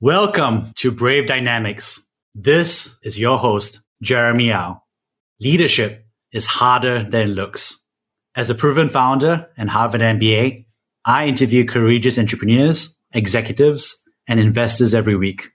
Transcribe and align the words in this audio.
Welcome 0.00 0.72
to 0.78 0.90
Brave 0.90 1.28
Dynamics. 1.28 2.10
This 2.34 2.98
is 3.04 3.18
your 3.18 3.38
host, 3.38 3.80
Jeremy 4.02 4.52
Au. 4.52 4.82
Leadership 5.40 6.04
is 6.32 6.48
harder 6.48 7.04
than 7.04 7.22
it 7.22 7.32
looks. 7.32 7.86
As 8.34 8.50
a 8.50 8.56
proven 8.56 8.88
founder 8.88 9.48
and 9.56 9.70
Harvard 9.70 10.00
MBA, 10.00 10.66
I 11.04 11.28
interview 11.28 11.64
courageous 11.64 12.18
entrepreneurs, 12.18 12.98
executives, 13.12 14.02
and 14.26 14.40
investors 14.40 14.94
every 14.94 15.14
week. 15.14 15.50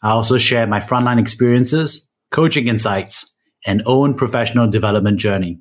I 0.00 0.10
also 0.10 0.38
share 0.38 0.68
my 0.68 0.78
frontline 0.78 1.18
experiences, 1.20 2.06
coaching 2.30 2.68
insights, 2.68 3.34
and 3.66 3.82
own 3.84 4.14
professional 4.14 4.70
development 4.70 5.18
journey. 5.18 5.58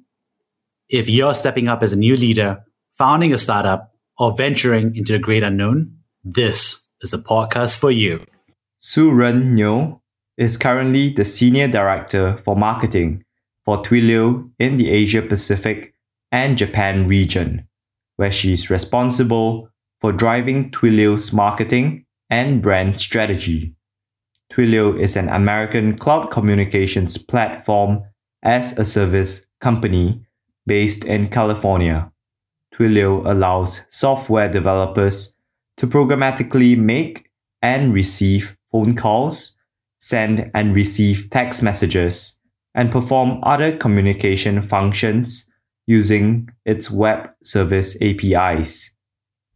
If 0.89 1.09
you're 1.09 1.33
stepping 1.33 1.67
up 1.67 1.81
as 1.81 1.91
a 1.91 1.97
new 1.97 2.15
leader, 2.15 2.63
founding 2.99 3.33
a 3.33 3.39
startup, 3.39 3.95
or 4.19 4.35
venturing 4.35 4.95
into 4.95 5.11
the 5.11 5.19
great 5.19 5.41
unknown, 5.41 5.97
this 6.23 6.80
is 7.02 7.09
the 7.09 7.20
podcast 7.20 7.77
for 7.77 7.91
you. 7.91 8.23
Su-Ren 8.79 9.55
Neo 9.55 10.02
is 10.38 10.57
currently 10.57 11.12
the 11.12 11.25
Senior 11.25 11.67
Director 11.67 12.38
for 12.45 12.55
Marketing 12.55 13.23
for 13.66 13.81
Twilio 13.84 14.49
in 14.59 14.77
the 14.77 14.89
Asia 14.89 15.22
Pacific 15.22 15.94
and 16.31 16.58
Japan 16.58 17.08
region, 17.08 17.67
where 18.16 18.31
she 18.31 18.53
is 18.53 18.70
responsible 18.70 19.70
for 19.99 20.11
driving 20.11 20.72
Twilio's 20.72 21.34
marketing 21.34 22.05
and 22.30 22.61
brand 22.61 22.99
strategy. 22.99 23.75
Twilio 24.52 24.99
is 24.99 25.16
an 25.16 25.30
American 25.30 25.97
cloud 25.97 26.31
communications 26.31 27.17
platform 27.17 28.03
as 28.44 28.77
a 28.77 28.86
service 28.86 29.47
company 29.59 30.23
based 30.66 31.05
in 31.05 31.30
California. 31.30 32.11
Twilio 32.73 33.30
allows 33.30 33.81
software 33.89 34.49
developers 34.49 35.36
to 35.81 35.88
programmatically 35.88 36.77
make 36.77 37.27
and 37.63 37.91
receive 37.91 38.55
phone 38.72 38.95
calls, 38.95 39.58
send 39.98 40.52
and 40.53 40.76
receive 40.76 41.27
text 41.31 41.63
messages, 41.63 42.39
and 42.75 42.92
perform 42.92 43.39
other 43.42 43.75
communication 43.75 44.61
functions 44.61 45.50
using 45.88 46.47
its 46.66 46.92
web 46.92 47.31
service 47.42 47.97
APIs. 48.00 48.95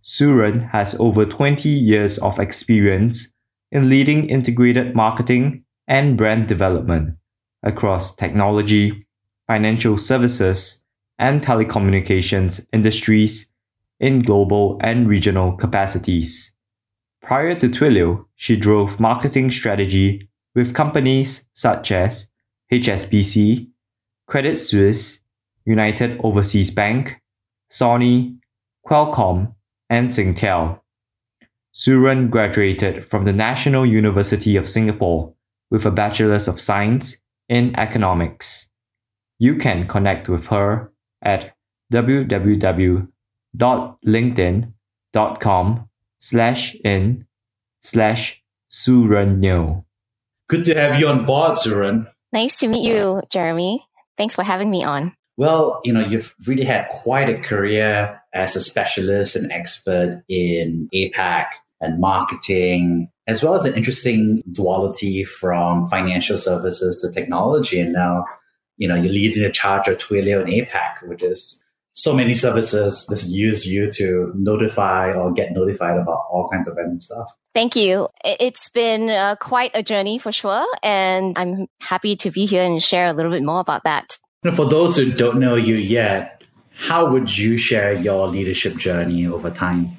Su-Ren 0.01 0.61
has 0.61 0.99
over 0.99 1.27
20 1.27 1.69
years 1.69 2.17
of 2.17 2.39
experience 2.39 3.31
in 3.71 3.87
leading 3.87 4.27
integrated 4.27 4.95
marketing 4.95 5.63
and 5.87 6.17
brand 6.17 6.47
development 6.47 7.17
across 7.61 8.15
technology, 8.15 9.05
financial 9.45 9.95
services, 9.95 10.83
and 11.19 11.43
telecommunications 11.43 12.65
industries 12.73 13.51
in 13.99 14.19
global 14.19 14.77
and 14.81 15.07
regional 15.07 15.53
capacities. 15.53 16.55
Prior 17.21 17.55
to 17.55 17.69
Twilio, 17.69 18.25
she 18.35 18.55
drove 18.55 18.99
marketing 18.99 19.49
strategy 19.49 20.29
with 20.53 20.73
companies 20.73 21.47
such 21.53 21.91
as 21.91 22.31
HSBC, 22.71 23.69
Credit 24.27 24.57
Suisse, 24.57 25.21
United 25.65 26.19
Overseas 26.23 26.71
Bank, 26.71 27.21
Sony, 27.71 28.37
Qualcomm, 28.85 29.55
and 29.89 30.09
Singtel. 30.09 30.79
Su-Ren 31.71 32.29
graduated 32.29 33.05
from 33.05 33.25
the 33.25 33.33
National 33.33 33.85
University 33.85 34.55
of 34.55 34.69
Singapore 34.69 35.33
with 35.69 35.85
a 35.85 35.91
Bachelor's 35.91 36.47
of 36.47 36.61
Science 36.61 37.21
in 37.49 37.75
Economics. 37.75 38.69
You 39.39 39.57
can 39.57 39.87
connect 39.87 40.29
with 40.29 40.47
her 40.47 40.91
at 41.21 41.55
www.linkedin.com 43.55 45.89
slash 46.17 46.75
in 46.83 47.25
slash 47.81 48.41
Su-Ren 48.67 49.83
Good 50.47 50.65
to 50.65 50.75
have 50.75 50.99
you 50.99 51.07
on 51.07 51.25
board, 51.25 51.57
Su-Ren. 51.57 52.05
Nice 52.31 52.59
to 52.59 52.67
meet 52.67 52.83
you, 52.83 53.23
Jeremy. 53.29 53.83
Thanks 54.17 54.35
for 54.35 54.43
having 54.43 54.69
me 54.69 54.83
on. 54.83 55.15
Well, 55.37 55.81
you 55.83 55.91
know, 55.91 56.05
you've 56.05 56.33
really 56.45 56.63
had 56.63 56.87
quite 56.89 57.29
a 57.29 57.37
career 57.37 58.21
as 58.33 58.55
a 58.55 58.61
specialist 58.61 59.35
and 59.35 59.51
expert 59.51 60.23
in 60.29 60.89
APAC 60.93 61.47
and 61.81 61.99
marketing, 61.99 63.09
as 63.27 63.43
well 63.43 63.55
as 63.55 63.65
an 63.65 63.73
interesting 63.73 64.43
duality 64.51 65.25
from 65.25 65.85
financial 65.87 66.37
services 66.37 67.01
to 67.01 67.11
technology. 67.11 67.79
And 67.79 67.91
now, 67.91 68.25
you 68.77 68.87
know, 68.87 68.95
you're 68.95 69.11
leading 69.11 69.43
the 69.43 69.51
charge 69.51 69.87
of 69.87 69.97
Twilio 69.97 70.41
and 70.41 70.49
APAC, 70.49 71.07
which 71.07 71.21
is 71.21 71.64
so 71.95 72.13
many 72.13 72.35
services 72.35 73.07
just 73.09 73.31
use 73.31 73.65
you 73.65 73.89
to 73.89 74.31
notify 74.35 75.11
or 75.13 75.31
get 75.31 75.53
notified 75.53 75.97
about 75.97 76.25
all 76.29 76.49
kinds 76.51 76.67
of 76.67 76.75
random 76.75 76.99
stuff. 76.99 77.33
Thank 77.53 77.77
you. 77.77 78.09
It's 78.25 78.67
been 78.67 79.09
uh, 79.09 79.37
quite 79.39 79.71
a 79.73 79.81
journey 79.81 80.19
for 80.19 80.33
sure. 80.33 80.67
And 80.83 81.33
I'm 81.37 81.67
happy 81.79 82.17
to 82.17 82.29
be 82.29 82.45
here 82.45 82.63
and 82.63 82.83
share 82.83 83.07
a 83.07 83.13
little 83.13 83.31
bit 83.31 83.43
more 83.43 83.61
about 83.61 83.85
that. 83.85 84.19
For 84.53 84.65
those 84.65 84.97
who 84.97 85.09
don't 85.09 85.39
know 85.39 85.55
you 85.55 85.75
yet, 85.75 86.43
how 86.73 87.09
would 87.09 87.35
you 87.35 87.55
share 87.55 87.93
your 87.93 88.27
leadership 88.27 88.75
journey 88.75 89.25
over 89.25 89.49
time? 89.49 89.97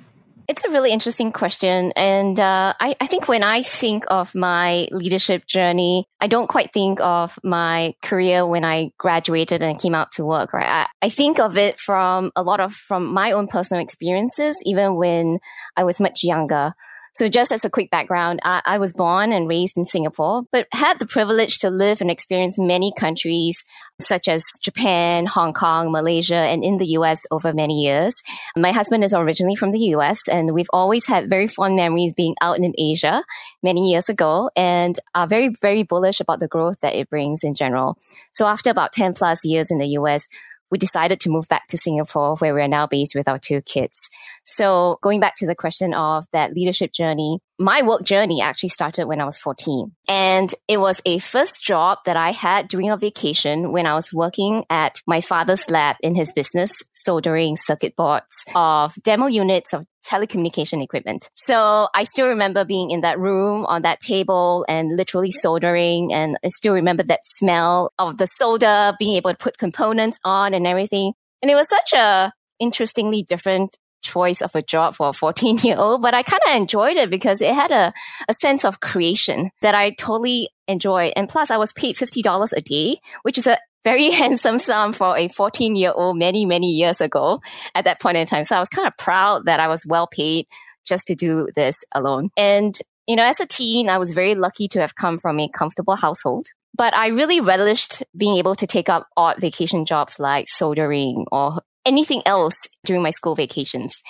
It's 0.49 0.63
a 0.65 0.71
really 0.71 0.93
interesting 0.93 1.33
question. 1.33 1.93
And 1.97 2.39
uh, 2.39 2.75
I, 2.79 2.95
I, 3.01 3.07
think 3.07 3.27
when 3.27 3.43
I 3.43 3.63
think 3.63 4.05
of 4.09 4.35
my 4.35 4.87
leadership 4.93 5.47
journey, 5.47 6.07
I 6.21 6.29
don't 6.29 6.47
quite 6.49 6.73
think 6.73 7.01
of 7.01 7.39
my 7.43 7.95
career 8.03 8.47
when 8.47 8.65
I 8.65 8.93
graduated 8.97 9.63
and 9.63 9.81
came 9.81 9.95
out 9.95 10.13
to 10.13 10.25
work, 10.25 10.53
right? 10.53 10.87
I, 11.03 11.07
I 11.07 11.09
think 11.09 11.41
of 11.41 11.57
it 11.57 11.81
from 11.81 12.31
a 12.37 12.43
lot 12.43 12.61
of, 12.61 12.75
from 12.75 13.13
my 13.13 13.33
own 13.33 13.49
personal 13.49 13.83
experiences, 13.83 14.57
even 14.65 14.95
when 14.95 15.39
I 15.77 15.83
was 15.83 15.99
much 15.99 16.23
younger. 16.23 16.75
So 17.17 17.31
just 17.31 17.51
as 17.51 17.65
a 17.65 17.71
quick 17.71 17.91
background, 17.91 18.41
I, 18.45 18.61
I, 18.67 18.77
was 18.77 18.93
born 18.93 19.33
and 19.33 19.49
raised 19.49 19.79
in 19.79 19.87
Singapore, 19.87 20.43
but 20.53 20.69
had 20.73 20.99
the 20.99 21.07
privilege 21.07 21.61
to 21.61 21.71
live 21.71 22.03
and 22.03 22.11
experience 22.11 22.59
many 22.59 22.93
countries 22.95 23.65
such 23.99 24.29
as 24.29 24.45
Japan, 24.63 25.25
Hong 25.25 25.55
Kong, 25.55 25.91
Malaysia, 25.91 26.37
and 26.37 26.63
in 26.63 26.77
the 26.77 26.89
US 26.99 27.23
over 27.31 27.55
many 27.55 27.83
years. 27.83 28.23
My 28.55 28.71
husband 28.71 29.03
is 29.03 29.15
originally 29.15 29.55
from 29.55 29.71
the 29.71 29.79
US 29.95 30.29
and 30.29 30.53
we've 30.53 30.69
always 30.75 31.07
had 31.07 31.31
very 31.31 31.47
fond 31.47 31.75
memories 31.75 32.13
being 32.13 32.35
out 32.43 32.59
in 32.59 32.75
Asia 32.77 33.25
many 33.63 33.91
years 33.91 34.11
ago 34.11 34.51
and 34.55 35.01
are 35.15 35.27
very, 35.27 35.49
very 35.63 35.85
bullish 35.85 36.21
about 36.21 36.41
the 36.41 36.49
growth 36.49 36.81
that 36.81 36.95
it 36.95 37.09
brings 37.09 37.43
in 37.43 37.55
general. 37.55 37.97
So 38.33 38.45
after 38.47 38.69
about 38.69 38.93
10 38.93 39.15
plus 39.15 39.43
years 39.43 39.71
in 39.71 39.79
the 39.79 39.89
US, 40.01 40.29
we 40.71 40.79
decided 40.79 41.21
to 41.21 41.31
move 41.31 41.49
back 41.49 41.69
to 41.69 41.79
Singapore, 41.79 42.37
where 42.37 42.53
we're 42.53 42.69
now 42.69 42.87
based 42.87 43.15
with 43.15 43.29
our 43.29 43.39
two 43.39 43.63
kids. 43.63 44.11
So 44.47 44.99
going 45.03 45.21
back 45.21 45.37
to 45.39 45.47
the 45.47 45.55
question 45.55 45.93
of 45.93 46.25
that 46.33 46.55
leadership 46.55 46.93
journey, 46.93 47.41
my 47.59 47.83
work 47.83 48.05
journey 48.05 48.41
actually 48.41 48.69
started 48.69 49.07
when 49.07 49.21
I 49.21 49.25
was 49.25 49.39
14. 49.39 49.91
And 50.09 50.55
it 50.69 50.79
was 50.79 51.03
a 51.05 51.19
first 51.19 51.65
job 51.65 51.99
that 52.07 52.17
I 52.17 52.31
had 52.31 52.69
during 52.69 52.91
a 52.91 52.97
vacation 52.97 53.73
when 53.73 53.87
I 53.87 53.95
was 53.95 54.13
working 54.13 54.65
at 54.71 55.01
my 55.07 55.21
father's 55.21 55.69
lab 55.69 55.97
in 56.01 56.15
his 56.15 56.33
business, 56.33 56.71
soldering 56.93 57.57
circuit 57.57 57.97
boards 57.97 58.45
of 58.55 58.95
demo 59.03 59.27
units 59.27 59.73
of 59.73 59.85
telecommunication 60.07 60.83
equipment. 60.83 61.29
So 61.35 61.89
I 61.93 62.05
still 62.05 62.29
remember 62.29 62.65
being 62.65 62.91
in 62.91 63.01
that 63.01 63.19
room 63.19 63.67
on 63.67 63.83
that 63.83 64.01
table 64.01 64.65
and 64.69 64.97
literally 64.97 65.33
soldering. 65.33 66.13
And 66.13 66.39
I 66.45 66.49
still 66.49 66.75
remember 66.75 67.03
that 67.05 67.21
smell 67.25 67.93
of 67.99 68.19
the 68.19 68.29
solder, 68.37 68.95
being 68.99 69.17
able 69.17 69.31
to 69.31 69.37
put 69.37 69.59
components 69.59 70.21
on 70.25 70.55
and 70.55 70.67
everything. 70.67 71.15
And 71.43 71.51
it 71.51 71.57
was 71.57 71.67
such 71.69 71.99
a 71.99 72.33
interestingly 72.61 73.23
different 73.23 73.77
choice 74.07 74.41
of 74.41 74.55
a 74.55 74.63
job 74.63 74.95
for 74.95 75.09
a 75.09 75.13
14 75.13 75.59
year 75.59 75.77
old, 75.77 76.03
but 76.03 76.15
I 76.15 76.23
kind 76.23 76.41
of 76.49 76.57
enjoyed 76.57 76.97
it 76.97 77.11
because 77.11 77.43
it 77.43 77.55
had 77.55 77.73
a, 77.73 77.93
a 78.29 78.35
sense 78.41 78.65
of 78.65 78.81
creation 78.81 79.51
that 79.63 79.75
I 79.75 79.91
totally 79.91 80.51
enjoyed. 80.69 81.13
And 81.17 81.29
plus 81.29 81.51
I 81.51 81.57
was 81.57 81.73
paid 81.73 81.97
$50 81.97 82.53
a 82.57 82.61
day, 82.61 82.99
which 83.23 83.39
is 83.39 83.47
a 83.47 83.59
very 83.85 84.11
handsome 84.23 84.59
sum 84.59 84.93
for 84.93 85.17
a 85.17 85.29
14 85.29 85.77
year 85.77 85.93
old 85.95 86.19
many, 86.19 86.47
many 86.47 86.71
years 86.71 87.01
ago 87.01 87.41
at 87.75 87.85
that 87.85 88.01
point 88.01 88.17
in 88.17 88.27
time. 88.27 88.45
So 88.45 88.57
I 88.57 88.61
was 88.61 88.69
kind 88.69 88.89
of 88.89 88.97
proud 88.97 89.47
that 89.47 89.61
I 89.61 89.69
was 89.69 89.85
well 89.87 90.07
paid 90.07 90.47
just 90.87 91.07
to 91.09 91.15
do 91.15 91.49
this 91.55 91.77
alone. 91.95 92.31
And, 92.37 92.79
you 93.07 93.17
know, 93.17 93.25
as 93.25 93.41
a 93.41 93.47
teen, 93.47 93.89
I 93.89 93.99
was 93.99 94.13
very 94.13 94.35
lucky 94.35 94.69
to 94.69 94.81
have 94.81 94.95
come 94.95 95.19
from 95.19 95.41
a 95.41 95.49
comfortable 95.49 95.97
household. 95.97 96.47
But 96.77 96.95
I 96.95 97.09
really 97.09 97.41
relished 97.41 98.03
being 98.17 98.37
able 98.37 98.55
to 98.57 98.67
take 98.67 98.89
up 98.89 99.07
odd 99.17 99.41
vacation 99.41 99.87
jobs 99.87 100.19
like 100.19 100.49
soldering 100.49 101.25
or 101.33 101.63
anything 101.87 102.23
else 102.27 102.69
during 102.85 103.03
my 103.03 103.11
school 103.11 103.35
vacations. 103.35 104.03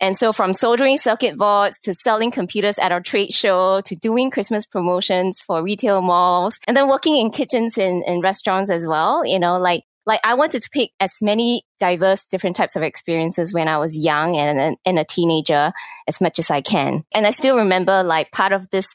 And 0.00 0.18
so 0.18 0.32
from 0.32 0.54
soldering 0.54 0.98
circuit 0.98 1.36
boards 1.36 1.78
to 1.80 1.94
selling 1.94 2.30
computers 2.30 2.78
at 2.78 2.90
our 2.90 3.00
trade 3.00 3.32
show 3.32 3.80
to 3.82 3.94
doing 3.94 4.30
Christmas 4.30 4.66
promotions 4.66 5.40
for 5.40 5.62
retail 5.62 6.02
malls 6.02 6.58
and 6.66 6.76
then 6.76 6.88
working 6.88 7.16
in 7.16 7.30
kitchens 7.30 7.78
in, 7.78 8.02
in 8.06 8.20
restaurants 8.20 8.70
as 8.70 8.86
well, 8.86 9.24
you 9.24 9.38
know, 9.38 9.58
like 9.58 9.84
like 10.06 10.20
I 10.24 10.34
wanted 10.34 10.62
to 10.62 10.70
pick 10.70 10.90
as 11.00 11.12
many 11.20 11.64
diverse 11.78 12.24
different 12.30 12.56
types 12.56 12.76
of 12.76 12.82
experiences 12.82 13.52
when 13.52 13.68
I 13.68 13.76
was 13.76 13.96
young 13.96 14.36
and, 14.36 14.78
and 14.82 14.98
a 14.98 15.04
teenager 15.04 15.70
as 16.08 16.18
much 16.18 16.38
as 16.38 16.50
I 16.50 16.62
can. 16.62 17.04
And 17.14 17.26
I 17.26 17.30
still 17.30 17.58
remember 17.58 18.02
like 18.02 18.32
part 18.32 18.52
of 18.52 18.70
this 18.70 18.86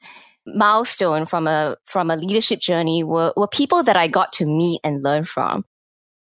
milestone 0.48 1.28
from 1.28 1.48
a 1.48 1.78
from 1.86 2.10
a 2.10 2.16
leadership 2.16 2.60
journey 2.60 3.04
were, 3.04 3.32
were 3.38 3.48
people 3.48 3.84
that 3.84 3.96
I 3.96 4.08
got 4.08 4.34
to 4.34 4.46
meet 4.46 4.82
and 4.84 5.04
learn 5.04 5.24
from. 5.24 5.66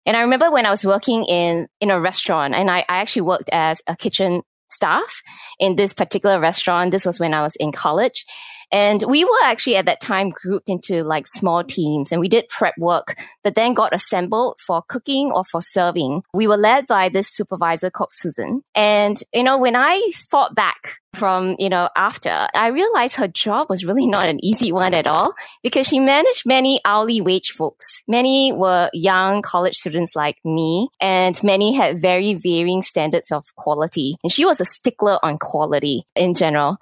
And 0.06 0.16
I 0.16 0.22
remember 0.22 0.50
when 0.50 0.66
I 0.66 0.70
was 0.70 0.84
working 0.84 1.24
in, 1.24 1.68
in 1.80 1.90
a 1.90 2.00
restaurant 2.00 2.54
and 2.54 2.70
I, 2.70 2.78
I 2.88 2.98
actually 2.98 3.22
worked 3.22 3.50
as 3.52 3.82
a 3.86 3.96
kitchen 3.96 4.42
staff 4.68 5.22
in 5.58 5.76
this 5.76 5.92
particular 5.92 6.40
restaurant. 6.40 6.90
This 6.90 7.04
was 7.04 7.20
when 7.20 7.34
I 7.34 7.42
was 7.42 7.56
in 7.56 7.72
college. 7.72 8.24
And 8.72 9.02
we 9.08 9.24
were 9.24 9.42
actually 9.44 9.76
at 9.76 9.86
that 9.86 10.00
time 10.00 10.30
grouped 10.30 10.68
into 10.68 11.02
like 11.02 11.26
small 11.26 11.64
teams 11.64 12.12
and 12.12 12.20
we 12.20 12.28
did 12.28 12.48
prep 12.48 12.74
work 12.78 13.16
that 13.44 13.54
then 13.54 13.74
got 13.74 13.94
assembled 13.94 14.58
for 14.64 14.82
cooking 14.82 15.32
or 15.32 15.44
for 15.44 15.60
serving. 15.60 16.22
We 16.32 16.46
were 16.46 16.56
led 16.56 16.86
by 16.86 17.08
this 17.08 17.28
supervisor 17.28 17.90
called 17.90 18.12
Susan. 18.12 18.62
And, 18.74 19.22
you 19.32 19.42
know, 19.42 19.58
when 19.58 19.76
I 19.76 20.12
thought 20.30 20.54
back 20.54 21.00
from, 21.14 21.56
you 21.58 21.68
know, 21.68 21.88
after, 21.96 22.46
I 22.54 22.68
realized 22.68 23.16
her 23.16 23.26
job 23.26 23.68
was 23.68 23.84
really 23.84 24.06
not 24.06 24.28
an 24.28 24.42
easy 24.44 24.70
one 24.70 24.94
at 24.94 25.06
all 25.06 25.34
because 25.62 25.86
she 25.86 25.98
managed 25.98 26.46
many 26.46 26.80
hourly 26.84 27.20
wage 27.20 27.50
folks. 27.50 28.02
Many 28.06 28.52
were 28.52 28.90
young 28.92 29.42
college 29.42 29.76
students 29.76 30.14
like 30.14 30.36
me 30.44 30.88
and 31.00 31.38
many 31.42 31.72
had 31.74 32.00
very 32.00 32.34
varying 32.34 32.82
standards 32.82 33.32
of 33.32 33.44
quality. 33.56 34.16
And 34.22 34.32
she 34.32 34.44
was 34.44 34.60
a 34.60 34.64
stickler 34.64 35.18
on 35.24 35.38
quality 35.38 36.04
in 36.14 36.34
general. 36.34 36.78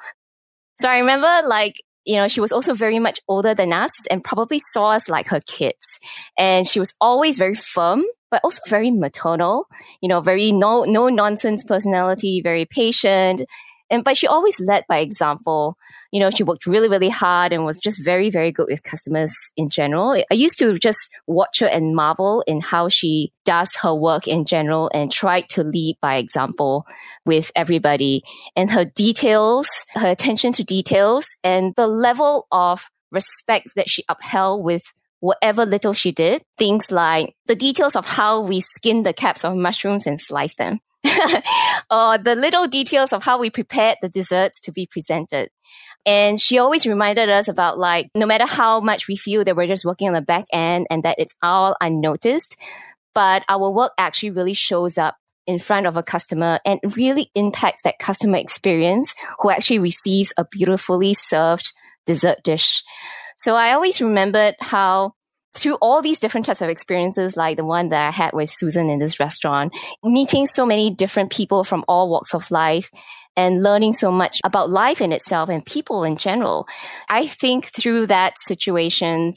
So 0.80 0.88
I 0.88 0.98
remember 0.98 1.28
like 1.46 1.74
you 2.08 2.16
know, 2.16 2.26
she 2.26 2.40
was 2.40 2.52
also 2.52 2.72
very 2.72 2.98
much 2.98 3.20
older 3.28 3.54
than 3.54 3.70
us 3.70 3.90
and 4.10 4.24
probably 4.24 4.58
saw 4.58 4.92
us 4.92 5.10
like 5.10 5.26
her 5.26 5.42
kids. 5.46 6.00
And 6.38 6.66
she 6.66 6.78
was 6.78 6.94
always 7.02 7.36
very 7.36 7.54
firm, 7.54 8.02
but 8.30 8.40
also 8.42 8.62
very 8.66 8.90
maternal, 8.90 9.66
you 10.00 10.08
know, 10.08 10.22
very 10.22 10.50
no, 10.50 10.84
no 10.84 11.10
nonsense 11.10 11.62
personality, 11.64 12.40
very 12.42 12.64
patient, 12.64 13.42
and 13.90 14.04
but 14.04 14.16
she 14.16 14.26
always 14.26 14.60
led 14.60 14.84
by 14.88 14.98
example. 14.98 15.76
You 16.12 16.20
know, 16.20 16.30
she 16.30 16.42
worked 16.42 16.66
really, 16.66 16.88
really 16.88 17.08
hard 17.08 17.52
and 17.52 17.64
was 17.64 17.78
just 17.78 18.02
very, 18.02 18.30
very 18.30 18.52
good 18.52 18.66
with 18.68 18.82
customers 18.82 19.32
in 19.56 19.68
general. 19.68 20.22
I 20.30 20.34
used 20.34 20.58
to 20.58 20.78
just 20.78 21.10
watch 21.26 21.60
her 21.60 21.66
and 21.66 21.94
marvel 21.94 22.42
in 22.46 22.60
how 22.60 22.88
she 22.88 23.32
does 23.44 23.74
her 23.76 23.94
work 23.94 24.26
in 24.26 24.44
general 24.44 24.90
and 24.92 25.10
try 25.10 25.42
to 25.42 25.64
lead 25.64 25.96
by 26.00 26.16
example 26.16 26.86
with 27.24 27.50
everybody. 27.56 28.22
And 28.56 28.70
her 28.70 28.84
details, 28.84 29.84
her 29.94 30.08
attention 30.08 30.52
to 30.54 30.64
details, 30.64 31.36
and 31.44 31.74
the 31.76 31.86
level 31.86 32.46
of 32.52 32.88
respect 33.10 33.74
that 33.76 33.88
she 33.88 34.04
upheld 34.08 34.64
with 34.64 34.82
whatever 35.20 35.66
little 35.66 35.92
she 35.92 36.12
did. 36.12 36.42
Things 36.58 36.90
like 36.92 37.34
the 37.46 37.56
details 37.56 37.96
of 37.96 38.06
how 38.06 38.42
we 38.42 38.60
skin 38.60 39.02
the 39.02 39.12
caps 39.12 39.44
of 39.44 39.56
mushrooms 39.56 40.06
and 40.06 40.20
slice 40.20 40.54
them 40.56 40.80
or 41.04 41.12
uh, 41.90 42.16
the 42.16 42.34
little 42.34 42.66
details 42.66 43.12
of 43.12 43.22
how 43.22 43.38
we 43.38 43.50
prepared 43.50 43.98
the 44.02 44.08
desserts 44.08 44.60
to 44.60 44.72
be 44.72 44.86
presented. 44.86 45.50
And 46.04 46.40
she 46.40 46.58
always 46.58 46.86
reminded 46.86 47.28
us 47.28 47.48
about 47.48 47.78
like, 47.78 48.10
no 48.14 48.26
matter 48.26 48.46
how 48.46 48.80
much 48.80 49.08
we 49.08 49.16
feel 49.16 49.44
that 49.44 49.56
we're 49.56 49.66
just 49.66 49.84
working 49.84 50.08
on 50.08 50.14
the 50.14 50.22
back 50.22 50.46
end 50.52 50.86
and 50.90 51.02
that 51.02 51.16
it's 51.18 51.34
all 51.42 51.76
unnoticed, 51.80 52.56
but 53.14 53.44
our 53.48 53.70
work 53.70 53.92
actually 53.98 54.30
really 54.30 54.54
shows 54.54 54.98
up 54.98 55.16
in 55.46 55.58
front 55.58 55.86
of 55.86 55.96
a 55.96 56.02
customer 56.02 56.60
and 56.64 56.78
really 56.96 57.30
impacts 57.34 57.82
that 57.82 57.98
customer 57.98 58.36
experience 58.36 59.14
who 59.40 59.50
actually 59.50 59.78
receives 59.78 60.32
a 60.36 60.44
beautifully 60.44 61.14
served 61.14 61.72
dessert 62.06 62.38
dish. 62.44 62.82
So 63.38 63.54
I 63.54 63.72
always 63.72 64.00
remembered 64.00 64.56
how 64.60 65.14
through 65.54 65.74
all 65.76 66.02
these 66.02 66.18
different 66.18 66.46
types 66.46 66.62
of 66.62 66.68
experiences, 66.68 67.36
like 67.36 67.56
the 67.56 67.64
one 67.64 67.88
that 67.88 68.08
I 68.08 68.10
had 68.10 68.32
with 68.32 68.50
Susan 68.50 68.90
in 68.90 68.98
this 68.98 69.18
restaurant, 69.18 69.72
meeting 70.04 70.46
so 70.46 70.66
many 70.66 70.94
different 70.94 71.30
people 71.30 71.64
from 71.64 71.84
all 71.88 72.10
walks 72.10 72.34
of 72.34 72.50
life 72.50 72.90
and 73.36 73.62
learning 73.62 73.92
so 73.92 74.10
much 74.10 74.40
about 74.44 74.68
life 74.68 75.00
in 75.00 75.12
itself 75.12 75.48
and 75.48 75.64
people 75.64 76.02
in 76.04 76.16
general. 76.16 76.66
I 77.08 77.26
think 77.28 77.66
through 77.66 78.08
that 78.08 78.34
situations, 78.40 79.36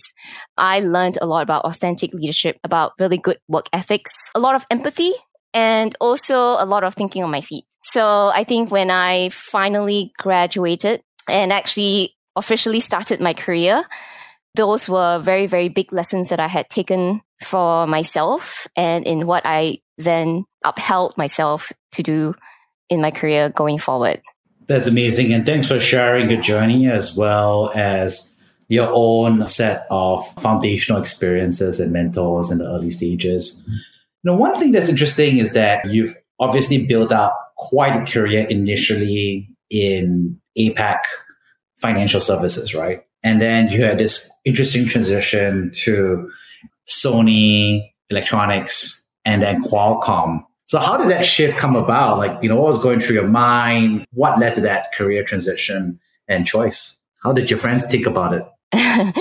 I 0.58 0.80
learned 0.80 1.20
a 1.22 1.28
lot 1.28 1.44
about 1.44 1.66
authentic 1.66 2.14
leadership, 2.14 2.58
about 2.64 2.94
really 3.00 3.18
good 3.18 3.38
work 3.48 3.68
ethics, 3.72 4.12
a 4.34 4.40
lot 4.40 4.56
of 4.56 4.66
empathy, 4.72 5.14
and 5.54 5.96
also 6.02 6.38
a 6.38 6.66
lot 6.66 6.84
of 6.84 6.96
thinking 6.96 7.24
on 7.24 7.32
my 7.32 7.42
feet. 7.42 7.66
So 7.84 8.32
I 8.34 8.44
think 8.44 8.72
when 8.72 8.90
I 8.90 9.30
finally 9.30 10.12
graduated 10.18 11.04
and 11.30 11.54
actually 11.54 12.16
officially 12.36 12.80
started 12.80 13.20
my 13.22 13.34
career, 13.34 13.84
those 14.56 14.90
were 14.90 15.20
very, 15.20 15.48
very 15.48 15.70
big 15.70 15.94
lessons 15.94 16.30
that 16.30 16.40
I 16.40 16.48
had 16.48 16.70
taken 16.70 17.22
for 17.44 17.88
myself 17.88 18.68
and 18.76 19.06
in 19.06 19.26
what 19.28 19.44
I 19.46 19.80
then 19.98 20.46
upheld 20.64 21.18
myself 21.18 21.72
to 21.94 22.04
do 22.04 22.34
in 22.90 23.02
my 23.02 23.12
career 23.12 23.50
going 23.50 23.78
forward. 23.78 24.22
That's 24.68 24.88
amazing. 24.88 25.34
And 25.34 25.46
thanks 25.46 25.68
for 25.68 25.80
sharing 25.80 26.30
your 26.30 26.42
journey 26.42 26.88
as 26.88 27.16
well 27.16 27.72
as 27.76 28.30
your 28.68 28.90
own 28.92 29.46
set 29.48 29.86
of 29.90 30.26
foundational 30.42 31.02
experiences 31.02 31.80
and 31.80 31.92
mentors 31.92 32.52
in 32.52 32.60
the 32.60 32.66
early 32.66 32.92
stages. 32.92 33.62
Know, 34.24 34.36
one 34.36 34.58
thing 34.58 34.72
that's 34.72 34.88
interesting 34.88 35.40
is 35.40 35.54
that 35.54 35.90
you've 35.90 36.16
obviously 36.40 36.86
built 36.86 37.12
up 37.12 37.54
quite 37.58 37.96
a 37.96 38.10
career 38.10 38.48
initially 38.48 39.50
in 39.70 40.40
APAC 40.58 41.00
financial 41.80 42.22
services, 42.22 42.74
right? 42.74 43.04
And 43.24 43.42
then 43.42 43.70
you 43.70 43.84
had 43.84 43.98
this 43.98 44.32
interesting 44.46 44.86
transition 44.86 45.72
to 45.76 46.32
Sony 46.88 47.92
Electronics 48.10 49.06
and 49.26 49.42
then 49.42 49.64
Qualcomm. 49.64 50.44
So 50.66 50.80
how 50.80 50.98
did 50.98 51.10
that 51.10 51.26
shift 51.26 51.58
come 51.58 51.76
about? 51.76 52.18
Like, 52.18 52.42
you 52.42 52.50
know, 52.50 52.56
what 52.56 52.68
was 52.68 52.82
going 52.82 53.00
through 53.00 53.16
your 53.16 53.28
mind? 53.28 54.06
What 54.14 54.40
led 54.40 54.56
to 54.56 54.62
that 54.62 54.94
career 54.94 55.24
transition 55.24 56.00
and 56.28 56.46
choice? 56.46 56.98
How 57.22 57.34
did 57.34 57.50
your 57.50 57.60
friends 57.60 57.86
think 57.86 58.06
about 58.06 58.34
it? 58.34 58.46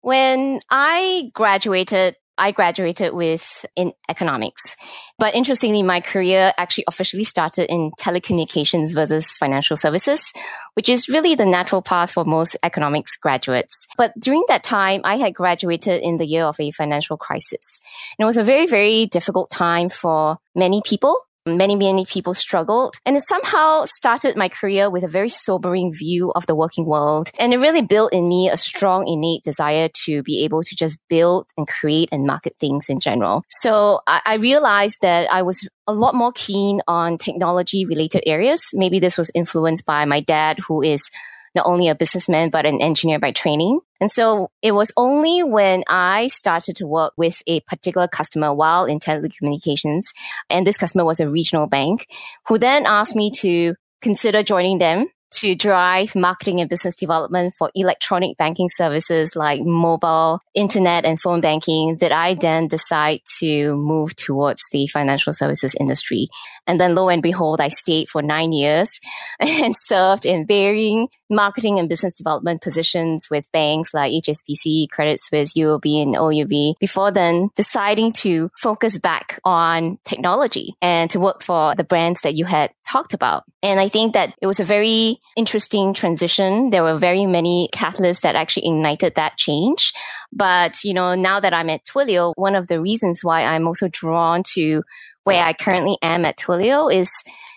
when 0.00 0.60
I 0.70 1.30
graduated 1.34 2.16
I 2.40 2.52
graduated 2.52 3.14
with 3.14 3.66
in 3.76 3.92
economics. 4.08 4.76
But 5.18 5.34
interestingly, 5.34 5.82
my 5.82 6.00
career 6.00 6.52
actually 6.56 6.84
officially 6.88 7.24
started 7.24 7.70
in 7.70 7.90
telecommunications 8.00 8.94
versus 8.94 9.30
financial 9.30 9.76
services, 9.76 10.32
which 10.74 10.88
is 10.88 11.08
really 11.08 11.34
the 11.34 11.44
natural 11.44 11.82
path 11.82 12.12
for 12.12 12.24
most 12.24 12.56
economics 12.62 13.16
graduates. 13.18 13.86
But 13.98 14.12
during 14.18 14.42
that 14.48 14.64
time, 14.64 15.02
I 15.04 15.18
had 15.18 15.34
graduated 15.34 16.02
in 16.02 16.16
the 16.16 16.26
year 16.26 16.44
of 16.44 16.58
a 16.58 16.70
financial 16.70 17.18
crisis. 17.18 17.82
And 18.18 18.24
it 18.24 18.26
was 18.26 18.38
a 18.38 18.44
very, 18.44 18.66
very 18.66 19.06
difficult 19.06 19.50
time 19.50 19.90
for 19.90 20.38
many 20.54 20.80
people 20.84 21.16
many, 21.46 21.74
many 21.74 22.04
people 22.04 22.34
struggled. 22.34 22.96
And 23.06 23.16
it 23.16 23.22
somehow 23.26 23.84
started 23.84 24.36
my 24.36 24.48
career 24.48 24.90
with 24.90 25.04
a 25.04 25.08
very 25.08 25.28
sobering 25.28 25.92
view 25.92 26.32
of 26.32 26.46
the 26.46 26.54
working 26.54 26.86
world. 26.86 27.30
And 27.38 27.52
it 27.52 27.58
really 27.58 27.82
built 27.82 28.12
in 28.12 28.28
me 28.28 28.50
a 28.50 28.56
strong 28.56 29.06
innate 29.08 29.44
desire 29.44 29.88
to 30.04 30.22
be 30.22 30.44
able 30.44 30.62
to 30.62 30.74
just 30.76 30.98
build 31.08 31.46
and 31.56 31.66
create 31.66 32.08
and 32.12 32.26
market 32.26 32.56
things 32.58 32.88
in 32.88 33.00
general. 33.00 33.42
So 33.48 34.00
I, 34.06 34.20
I 34.24 34.34
realized 34.34 35.02
that 35.02 35.30
I 35.32 35.42
was 35.42 35.66
a 35.86 35.92
lot 35.92 36.14
more 36.14 36.32
keen 36.32 36.80
on 36.86 37.18
technology 37.18 37.84
related 37.84 38.22
areas. 38.26 38.70
Maybe 38.72 39.00
this 39.00 39.16
was 39.16 39.30
influenced 39.34 39.86
by 39.86 40.04
my 40.04 40.20
dad, 40.20 40.58
who 40.66 40.82
is 40.82 41.10
not 41.54 41.66
only 41.66 41.88
a 41.88 41.94
businessman, 41.94 42.50
but 42.50 42.66
an 42.66 42.80
engineer 42.80 43.18
by 43.18 43.32
training. 43.32 43.80
And 44.00 44.10
so 44.10 44.48
it 44.62 44.72
was 44.72 44.92
only 44.96 45.42
when 45.42 45.84
I 45.88 46.28
started 46.28 46.76
to 46.76 46.86
work 46.86 47.12
with 47.16 47.42
a 47.46 47.60
particular 47.60 48.08
customer 48.08 48.54
while 48.54 48.86
in 48.86 48.98
telecommunications, 48.98 50.12
and 50.48 50.66
this 50.66 50.78
customer 50.78 51.04
was 51.04 51.20
a 51.20 51.28
regional 51.28 51.66
bank, 51.66 52.06
who 52.46 52.58
then 52.58 52.86
asked 52.86 53.14
me 53.14 53.30
to 53.40 53.74
consider 54.00 54.42
joining 54.42 54.78
them 54.78 55.06
to 55.32 55.54
drive 55.54 56.16
marketing 56.16 56.60
and 56.60 56.68
business 56.68 56.96
development 56.96 57.52
for 57.56 57.70
electronic 57.74 58.36
banking 58.36 58.68
services 58.68 59.36
like 59.36 59.60
mobile, 59.60 60.40
internet, 60.54 61.04
and 61.04 61.20
phone 61.20 61.40
banking 61.40 61.96
that 61.98 62.10
I 62.10 62.34
then 62.34 62.66
decide 62.66 63.20
to 63.38 63.76
move 63.76 64.16
towards 64.16 64.64
the 64.72 64.88
financial 64.88 65.32
services 65.32 65.76
industry. 65.78 66.26
And 66.70 66.80
then 66.80 66.94
lo 66.94 67.08
and 67.08 67.20
behold, 67.20 67.60
I 67.60 67.66
stayed 67.66 68.08
for 68.08 68.22
nine 68.22 68.52
years 68.52 69.00
and 69.40 69.74
served 69.76 70.24
in 70.24 70.46
varying 70.46 71.08
marketing 71.28 71.80
and 71.80 71.88
business 71.88 72.16
development 72.16 72.62
positions 72.62 73.26
with 73.28 73.50
banks 73.50 73.92
like 73.92 74.12
HSBC, 74.12 74.88
Credit 74.90 75.20
Suisse, 75.20 75.54
UOB, 75.54 76.02
and 76.02 76.16
OUB 76.16 76.76
before 76.78 77.10
then 77.10 77.50
deciding 77.56 78.12
to 78.12 78.50
focus 78.56 78.98
back 78.98 79.40
on 79.44 79.98
technology 80.04 80.74
and 80.80 81.10
to 81.10 81.18
work 81.18 81.42
for 81.42 81.74
the 81.74 81.82
brands 81.82 82.20
that 82.22 82.36
you 82.36 82.44
had 82.44 82.70
talked 82.88 83.14
about. 83.14 83.42
And 83.64 83.80
I 83.80 83.88
think 83.88 84.14
that 84.14 84.36
it 84.40 84.46
was 84.46 84.60
a 84.60 84.64
very 84.64 85.18
interesting 85.36 85.92
transition. 85.92 86.70
There 86.70 86.84
were 86.84 86.98
very 86.98 87.26
many 87.26 87.68
catalysts 87.74 88.20
that 88.20 88.36
actually 88.36 88.68
ignited 88.68 89.16
that 89.16 89.36
change. 89.36 89.92
But, 90.32 90.84
you 90.84 90.94
know, 90.94 91.16
now 91.16 91.40
that 91.40 91.52
I'm 91.52 91.70
at 91.70 91.84
Twilio, 91.84 92.32
one 92.36 92.54
of 92.54 92.68
the 92.68 92.80
reasons 92.80 93.24
why 93.24 93.44
I'm 93.44 93.66
also 93.66 93.88
drawn 93.88 94.44
to 94.54 94.82
where 95.24 95.44
I 95.44 95.52
currently 95.52 95.96
am 96.02 96.24
at 96.24 96.38
Twilio 96.38 96.92
is 96.92 97.12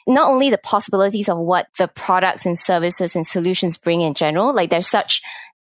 not 0.08 0.30
only 0.30 0.50
the 0.50 0.58
possibilities 0.58 1.30
of 1.30 1.38
what 1.38 1.68
the 1.78 1.88
products 1.88 2.46
and 2.46 2.60
services 2.60 3.16
and 3.16 3.26
solutions 3.26 3.78
bring 3.78 4.02
in 4.02 4.14
general, 4.14 4.54
like 4.54 4.70
there's 4.70 4.88
such 4.88 5.22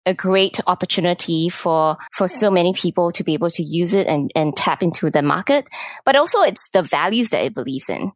a 0.05 0.15
great 0.15 0.61
opportunity 0.67 1.49
for 1.49 1.97
for 2.13 2.27
so 2.27 2.51
many 2.51 2.73
people 2.73 3.13
to 3.13 3.23
be 3.23 3.35
able 3.35 3.51
to 3.51 3.63
use 3.63 3.95
it 3.95 4.09
and, 4.09 4.33
and 4.35 4.57
tap 4.57 4.83
into 4.83 5.09
the 5.11 5.23
market 5.23 5.69
but 6.05 6.17
also 6.17 6.41
it's 6.41 6.69
the 6.73 6.83
values 6.83 7.29
that 7.29 7.45
it 7.45 7.55
believes 7.55 7.89
in 7.89 8.11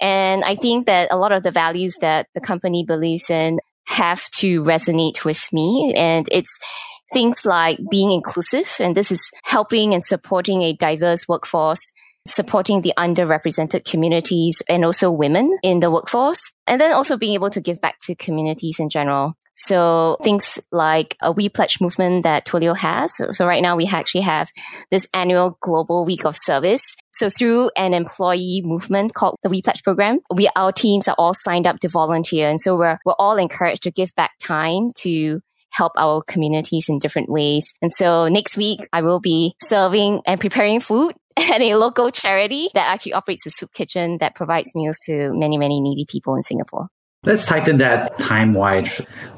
and 0.00 0.44
I 0.44 0.54
think 0.54 0.86
that 0.86 1.12
a 1.12 1.16
lot 1.16 1.32
of 1.32 1.42
the 1.42 1.50
values 1.50 1.96
that 2.00 2.28
the 2.34 2.40
company 2.40 2.84
believes 2.84 3.30
in 3.30 3.60
have 3.86 4.24
to 4.30 4.62
resonate 4.62 5.24
with 5.24 5.48
me. 5.52 5.94
And 5.96 6.28
it's 6.30 6.58
things 7.12 7.44
like 7.44 7.78
being 7.90 8.10
inclusive. 8.12 8.68
And 8.78 8.96
this 8.96 9.10
is 9.10 9.30
helping 9.44 9.94
and 9.94 10.04
supporting 10.04 10.62
a 10.62 10.74
diverse 10.74 11.26
workforce 11.26 11.92
supporting 12.28 12.82
the 12.82 12.94
underrepresented 12.96 13.84
communities 13.84 14.62
and 14.68 14.84
also 14.84 15.10
women 15.10 15.56
in 15.62 15.80
the 15.80 15.90
workforce. 15.90 16.52
And 16.66 16.80
then 16.80 16.92
also 16.92 17.16
being 17.16 17.34
able 17.34 17.50
to 17.50 17.60
give 17.60 17.80
back 17.80 17.98
to 18.02 18.14
communities 18.14 18.78
in 18.78 18.88
general. 18.88 19.34
So 19.58 20.18
things 20.22 20.60
like 20.70 21.16
a 21.20 21.32
We 21.32 21.48
Pledge 21.48 21.80
movement 21.80 22.22
that 22.22 22.46
Twilio 22.46 22.76
has. 22.76 23.16
So, 23.16 23.32
so 23.32 23.44
right 23.44 23.60
now 23.60 23.76
we 23.76 23.86
actually 23.86 24.20
have 24.20 24.48
this 24.92 25.08
annual 25.12 25.58
global 25.60 26.06
week 26.06 26.24
of 26.24 26.36
service. 26.36 26.94
So 27.12 27.28
through 27.28 27.70
an 27.76 27.92
employee 27.92 28.62
movement 28.64 29.14
called 29.14 29.34
the 29.42 29.48
We 29.48 29.60
Pledge 29.60 29.82
program, 29.82 30.20
we, 30.32 30.48
our 30.54 30.70
teams 30.70 31.08
are 31.08 31.16
all 31.18 31.34
signed 31.34 31.66
up 31.66 31.80
to 31.80 31.88
volunteer. 31.88 32.48
And 32.48 32.60
so 32.60 32.76
we're, 32.76 32.98
we're 33.04 33.14
all 33.18 33.36
encouraged 33.36 33.82
to 33.82 33.90
give 33.90 34.14
back 34.14 34.30
time 34.40 34.92
to 34.98 35.40
help 35.70 35.92
our 35.96 36.22
communities 36.22 36.88
in 36.88 36.98
different 36.98 37.28
ways. 37.28 37.74
And 37.82 37.92
so 37.92 38.28
next 38.28 38.56
week, 38.56 38.88
I 38.92 39.02
will 39.02 39.20
be 39.20 39.54
serving 39.60 40.22
and 40.24 40.40
preparing 40.40 40.80
food 40.80 41.14
at 41.50 41.60
a 41.60 41.76
local 41.76 42.10
charity 42.10 42.68
that 42.74 42.86
actually 42.86 43.12
operates 43.12 43.46
a 43.46 43.50
soup 43.50 43.72
kitchen 43.72 44.18
that 44.18 44.34
provides 44.34 44.74
meals 44.74 44.98
to 45.04 45.32
many, 45.34 45.56
many 45.56 45.80
needy 45.80 46.04
people 46.04 46.34
in 46.34 46.42
Singapore. 46.42 46.88
Let's 47.24 47.46
tighten 47.46 47.78
that 47.78 48.18
time 48.18 48.54
wide. 48.54 48.88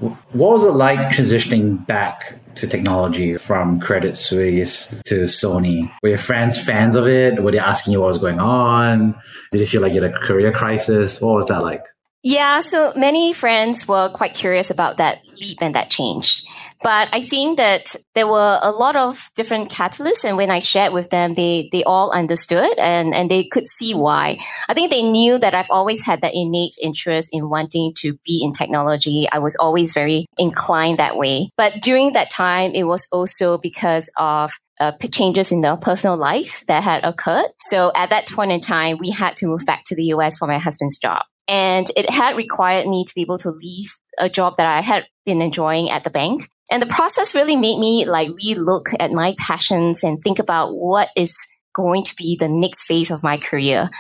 What 0.01 0.19
was 0.33 0.65
it 0.65 0.73
like 0.73 0.99
transitioning 1.15 1.87
back 1.87 2.39
to 2.57 2.67
technology 2.67 3.37
from 3.39 3.81
Credit 3.81 4.17
Suisse 4.17 4.89
to 5.07 5.25
Sony? 5.25 5.91
Were 6.03 6.11
your 6.11 6.19
friends 6.19 6.63
fans 6.63 6.95
of 6.95 7.07
it? 7.07 7.43
Were 7.43 7.53
they 7.53 7.59
asking 7.59 7.95
you 7.95 8.01
what 8.01 8.09
was 8.09 8.19
going 8.19 8.39
on? 8.39 9.15
Did 9.51 9.63
you 9.63 9.67
feel 9.67 9.81
like 9.81 9.95
you 9.95 10.03
had 10.03 10.15
a 10.15 10.19
career 10.19 10.53
crisis? 10.53 11.21
What 11.21 11.37
was 11.37 11.47
that 11.47 11.63
like? 11.63 11.85
Yeah, 12.23 12.61
so 12.61 12.93
many 12.97 13.33
friends 13.33 13.89
were 13.89 14.11
quite 14.11 14.35
curious 14.35 14.71
about 14.71 14.99
that 14.99 15.21
leap 15.39 15.57
and 15.63 15.75
that 15.75 15.89
change. 15.89 16.45
But 16.83 17.09
I 17.13 17.21
think 17.23 17.59
that 17.59 17.95
there 18.15 18.27
were 18.27 18.59
a 18.63 18.71
lot 18.71 18.97
of 18.97 19.21
different 19.37 19.71
catalysts 19.71 20.25
and 20.25 20.37
when 20.37 20.51
I 20.51 20.61
shared 20.61 20.93
with 20.93 21.11
them, 21.11 21.35
they, 21.35 21.69
they 21.73 21.85
all 21.85 22.11
understood 22.11 22.79
and, 22.79 23.15
and 23.15 23.31
they 23.31 23.45
could 23.45 23.67
see 23.67 23.95
why. 23.95 24.39
I 24.69 24.75
think 24.75 24.91
they 24.91 25.03
knew 25.03 25.39
that 25.39 25.55
I've 25.55 25.71
always 25.71 26.03
had 26.03 26.23
that 26.23 26.35
innate 26.35 26.75
interest 26.81 27.31
in 27.33 27.51
wanting 27.51 27.93
to 27.99 28.19
be 28.25 28.43
in 28.43 28.53
technology. 28.53 29.27
I 29.31 29.41
was 29.41 29.57
always 29.57 29.93
very 29.93 30.27
inclined 30.39 30.99
that 30.99 31.17
way. 31.17 31.51
But 31.57 31.75
during 31.83 32.15
that 32.15 32.31
time, 32.31 32.73
it 32.75 32.85
was 32.85 33.07
also 33.13 33.59
because 33.59 34.11
of 34.17 34.51
uh, 34.81 34.93
changes 35.13 35.53
in 35.53 35.61
the 35.61 35.77
personal 35.77 36.17
life 36.17 36.65
that 36.67 36.83
had 36.83 37.05
occurred. 37.05 37.49
So 37.69 37.93
at 37.95 38.11
that 38.11 38.29
point 38.29 38.53
in 38.53 38.61
time, 38.63 38.97
we 38.99 39.11
had 39.11 39.37
to 39.37 39.47
move 39.47 39.67
back 39.67 39.85
to 39.87 39.95
the 39.95 40.05
US 40.15 40.39
for 40.39 40.49
my 40.49 40.59
husband's 40.59 40.99
job. 40.99 41.23
And 41.47 41.91
it 41.97 42.09
had 42.09 42.37
required 42.37 42.87
me 42.87 43.05
to 43.05 43.15
be 43.15 43.23
able 43.23 43.39
to 43.39 43.51
leave 43.51 43.95
a 44.19 44.31
job 44.31 44.55
that 44.57 44.67
I 44.67 44.81
had 44.81 45.07
been 45.27 45.43
enjoying 45.43 45.91
at 45.91 46.05
the 46.05 46.11
bank. 46.11 46.49
And 46.71 46.83
the 46.83 46.87
process 46.87 47.35
really 47.35 47.57
made 47.57 47.79
me 47.79 48.05
like 48.07 48.29
relook 48.31 48.95
at 48.99 49.11
my 49.11 49.35
passions 49.39 50.05
and 50.05 50.23
think 50.23 50.39
about 50.39 50.75
what 50.75 51.09
is 51.17 51.47
going 51.75 52.05
to 52.05 52.15
be 52.17 52.37
the 52.39 52.49
next 52.49 52.85
phase 52.85 53.11
of 53.11 53.23
my 53.23 53.39
career. 53.39 53.91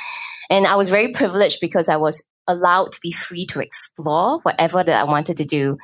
And 0.48 0.66
I 0.66 0.76
was 0.76 0.88
very 0.88 1.12
privileged 1.12 1.58
because 1.60 1.88
I 1.88 1.96
was 1.96 2.22
allowed 2.46 2.92
to 2.92 3.00
be 3.02 3.12
free 3.12 3.46
to 3.46 3.60
explore 3.60 4.40
whatever 4.42 4.82
that 4.82 5.00
I 5.00 5.04
wanted 5.04 5.36
to 5.38 5.44
do. 5.44 5.78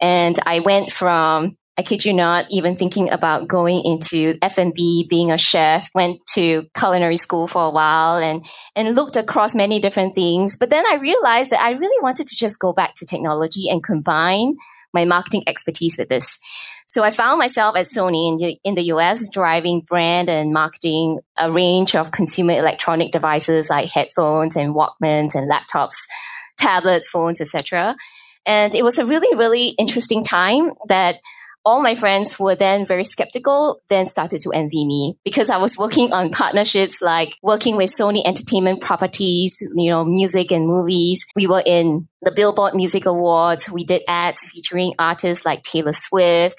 And 0.00 0.38
I 0.46 0.60
went 0.60 0.92
from 0.92 1.56
I 1.78 1.82
kid 1.82 2.04
you 2.04 2.12
not, 2.12 2.46
even 2.50 2.74
thinking 2.74 3.08
about 3.08 3.46
going 3.46 3.84
into 3.84 4.36
F&B, 4.42 5.06
being 5.08 5.30
a 5.30 5.38
chef, 5.38 5.88
went 5.94 6.18
to 6.34 6.64
culinary 6.76 7.16
school 7.16 7.46
for 7.46 7.66
a 7.66 7.70
while 7.70 8.16
and, 8.16 8.44
and 8.74 8.96
looked 8.96 9.14
across 9.14 9.54
many 9.54 9.80
different 9.80 10.16
things. 10.16 10.56
But 10.56 10.70
then 10.70 10.84
I 10.84 10.96
realized 10.96 11.52
that 11.52 11.62
I 11.62 11.70
really 11.70 12.02
wanted 12.02 12.26
to 12.26 12.34
just 12.34 12.58
go 12.58 12.72
back 12.72 12.96
to 12.96 13.06
technology 13.06 13.68
and 13.68 13.80
combine 13.80 14.56
my 14.92 15.04
marketing 15.04 15.44
expertise 15.46 15.96
with 15.98 16.08
this. 16.08 16.38
So 16.86 17.02
I 17.02 17.10
found 17.10 17.38
myself 17.38 17.76
at 17.76 17.86
Sony 17.94 18.28
in 18.28 18.36
the, 18.38 18.58
in 18.64 18.74
the 18.74 18.84
US 18.94 19.28
driving 19.28 19.82
brand 19.82 20.28
and 20.28 20.52
marketing 20.52 21.20
a 21.36 21.52
range 21.52 21.94
of 21.94 22.12
consumer 22.12 22.52
electronic 22.52 23.12
devices 23.12 23.68
like 23.68 23.90
headphones 23.90 24.56
and 24.56 24.74
Walkmans 24.74 25.34
and 25.34 25.50
laptops, 25.50 25.96
tablets, 26.58 27.08
phones, 27.08 27.40
etc. 27.40 27.96
And 28.46 28.74
it 28.74 28.82
was 28.82 28.98
a 28.98 29.04
really, 29.04 29.36
really 29.36 29.68
interesting 29.78 30.24
time 30.24 30.70
that 30.88 31.16
all 31.64 31.82
my 31.82 31.94
friends 31.94 32.38
were 32.38 32.54
then 32.54 32.86
very 32.86 33.04
skeptical, 33.04 33.80
then 33.88 34.06
started 34.06 34.40
to 34.42 34.50
envy 34.52 34.86
me 34.86 35.18
because 35.24 35.50
I 35.50 35.58
was 35.58 35.76
working 35.76 36.12
on 36.12 36.30
partnerships 36.30 37.02
like 37.02 37.36
working 37.42 37.76
with 37.76 37.92
Sony 37.98 38.22
Entertainment 38.24 38.80
Properties, 38.80 39.56
you 39.60 39.90
know, 39.90 40.04
music 40.04 40.50
and 40.50 40.66
movies. 40.66 41.26
We 41.36 41.46
were 41.46 41.62
in 41.64 42.08
the 42.22 42.32
Billboard 42.34 42.74
Music 42.74 43.06
Awards. 43.06 43.68
We 43.68 43.84
did 43.84 44.02
ads 44.08 44.38
featuring 44.46 44.94
artists 44.98 45.44
like 45.44 45.62
Taylor 45.62 45.92
Swift, 45.92 46.56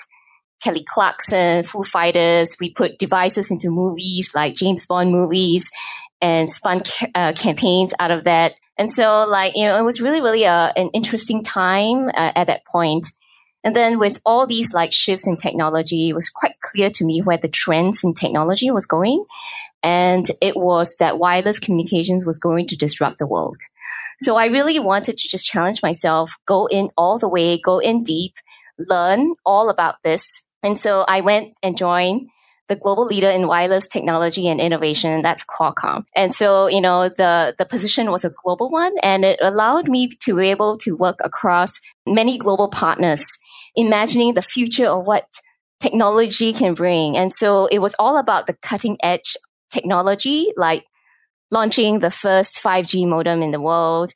Kelly 0.61 0.85
Clarkson, 0.87 1.63
Foo 1.63 1.83
Fighters. 1.83 2.55
We 2.59 2.73
put 2.73 2.99
devices 2.99 3.51
into 3.51 3.71
movies 3.71 4.31
like 4.35 4.55
James 4.55 4.85
Bond 4.85 5.11
movies 5.11 5.71
and 6.21 6.49
spun 6.51 6.83
uh, 7.15 7.33
campaigns 7.33 7.93
out 7.99 8.11
of 8.11 8.25
that. 8.25 8.53
And 8.77 8.91
so, 8.91 9.25
like, 9.27 9.55
you 9.55 9.65
know, 9.65 9.77
it 9.77 9.83
was 9.83 9.99
really, 10.01 10.21
really 10.21 10.45
uh, 10.45 10.71
an 10.75 10.89
interesting 10.93 11.43
time 11.43 12.09
uh, 12.09 12.31
at 12.35 12.47
that 12.47 12.65
point. 12.65 13.07
And 13.63 13.75
then 13.75 13.99
with 13.99 14.19
all 14.25 14.47
these 14.47 14.73
like 14.73 14.93
shifts 14.93 15.27
in 15.27 15.35
technology, 15.35 16.09
it 16.09 16.13
was 16.13 16.29
quite 16.29 16.59
clear 16.61 16.89
to 16.91 17.05
me 17.05 17.21
where 17.21 17.37
the 17.37 17.49
trends 17.49 18.03
in 18.03 18.13
technology 18.13 18.71
was 18.71 18.85
going. 18.85 19.25
And 19.83 20.29
it 20.41 20.55
was 20.55 20.95
that 20.99 21.19
wireless 21.19 21.59
communications 21.59 22.25
was 22.25 22.37
going 22.37 22.67
to 22.67 22.77
disrupt 22.77 23.19
the 23.19 23.27
world. 23.27 23.57
So 24.19 24.35
I 24.35 24.47
really 24.47 24.79
wanted 24.79 25.17
to 25.17 25.29
just 25.29 25.45
challenge 25.45 25.81
myself, 25.81 26.31
go 26.45 26.67
in 26.67 26.89
all 26.97 27.19
the 27.19 27.29
way, 27.29 27.59
go 27.59 27.79
in 27.79 28.03
deep, 28.03 28.33
learn 28.77 29.35
all 29.45 29.69
about 29.69 29.95
this. 30.03 30.45
And 30.63 30.79
so 30.79 31.05
I 31.07 31.21
went 31.21 31.53
and 31.63 31.77
joined 31.77 32.29
the 32.69 32.75
global 32.75 33.05
leader 33.05 33.29
in 33.29 33.47
wireless 33.47 33.87
technology 33.87 34.47
and 34.47 34.61
innovation. 34.61 35.21
That's 35.21 35.43
Qualcomm. 35.43 36.05
And 36.15 36.33
so, 36.33 36.67
you 36.67 36.79
know, 36.79 37.09
the, 37.09 37.55
the 37.57 37.65
position 37.65 38.11
was 38.11 38.23
a 38.23 38.31
global 38.43 38.69
one 38.69 38.93
and 39.01 39.25
it 39.25 39.39
allowed 39.41 39.89
me 39.89 40.09
to 40.21 40.35
be 40.37 40.49
able 40.49 40.77
to 40.79 40.95
work 40.95 41.17
across 41.23 41.79
many 42.05 42.37
global 42.37 42.69
partners, 42.69 43.23
imagining 43.75 44.35
the 44.35 44.43
future 44.43 44.87
of 44.87 45.07
what 45.07 45.23
technology 45.81 46.53
can 46.53 46.75
bring. 46.75 47.17
And 47.17 47.35
so 47.35 47.65
it 47.65 47.79
was 47.79 47.95
all 47.97 48.17
about 48.17 48.47
the 48.47 48.53
cutting 48.61 48.97
edge 49.01 49.35
technology, 49.71 50.53
like 50.55 50.83
launching 51.51 51.99
the 51.99 52.11
first 52.11 52.61
5G 52.61 53.07
modem 53.07 53.41
in 53.41 53.51
the 53.51 53.61
world, 53.61 54.13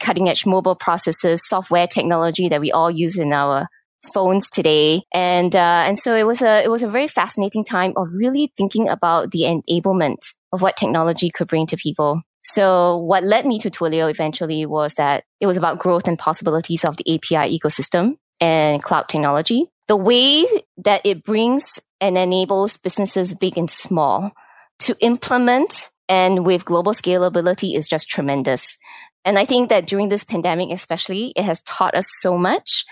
cutting 0.00 0.28
edge 0.28 0.44
mobile 0.44 0.76
processors, 0.76 1.40
software 1.40 1.86
technology 1.86 2.48
that 2.48 2.60
we 2.60 2.70
all 2.70 2.90
use 2.90 3.16
in 3.16 3.32
our 3.32 3.68
phones 4.12 4.50
today. 4.50 5.02
And, 5.12 5.54
uh, 5.54 5.84
and 5.86 5.98
so 5.98 6.14
it 6.14 6.24
was 6.24 6.42
a, 6.42 6.62
it 6.62 6.70
was 6.70 6.82
a 6.82 6.88
very 6.88 7.08
fascinating 7.08 7.64
time 7.64 7.92
of 7.96 8.08
really 8.14 8.52
thinking 8.56 8.88
about 8.88 9.30
the 9.30 9.42
enablement 9.42 10.18
of 10.52 10.62
what 10.62 10.76
technology 10.76 11.30
could 11.30 11.48
bring 11.48 11.66
to 11.68 11.76
people. 11.76 12.22
So 12.42 12.98
what 12.98 13.24
led 13.24 13.46
me 13.46 13.58
to 13.60 13.70
Twilio 13.70 14.10
eventually 14.10 14.66
was 14.66 14.94
that 14.94 15.24
it 15.40 15.46
was 15.46 15.56
about 15.56 15.78
growth 15.78 16.06
and 16.06 16.18
possibilities 16.18 16.84
of 16.84 16.96
the 16.96 17.14
API 17.14 17.58
ecosystem 17.58 18.16
and 18.40 18.82
cloud 18.82 19.08
technology. 19.08 19.66
The 19.88 19.96
way 19.96 20.46
that 20.78 21.00
it 21.04 21.24
brings 21.24 21.80
and 22.00 22.18
enables 22.18 22.76
businesses 22.76 23.34
big 23.34 23.56
and 23.56 23.70
small 23.70 24.32
to 24.80 24.96
implement 25.00 25.90
and 26.08 26.44
with 26.44 26.64
global 26.64 26.92
scalability 26.92 27.76
is 27.76 27.88
just 27.88 28.08
tremendous. 28.08 28.78
And 29.24 29.38
I 29.38 29.46
think 29.46 29.70
that 29.70 29.86
during 29.86 30.10
this 30.10 30.24
pandemic, 30.24 30.70
especially, 30.70 31.32
it 31.34 31.44
has 31.44 31.62
taught 31.62 31.94
us 31.94 32.06
so 32.20 32.36
much. 32.36 32.84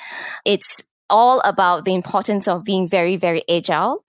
It's 0.47 0.81
all 1.13 1.41
about 1.45 1.85
the 1.85 1.95
importance 1.95 2.49
of 2.49 2.65
being 2.65 2.89
very, 2.89 3.17
very 3.17 3.45
agile, 3.49 4.05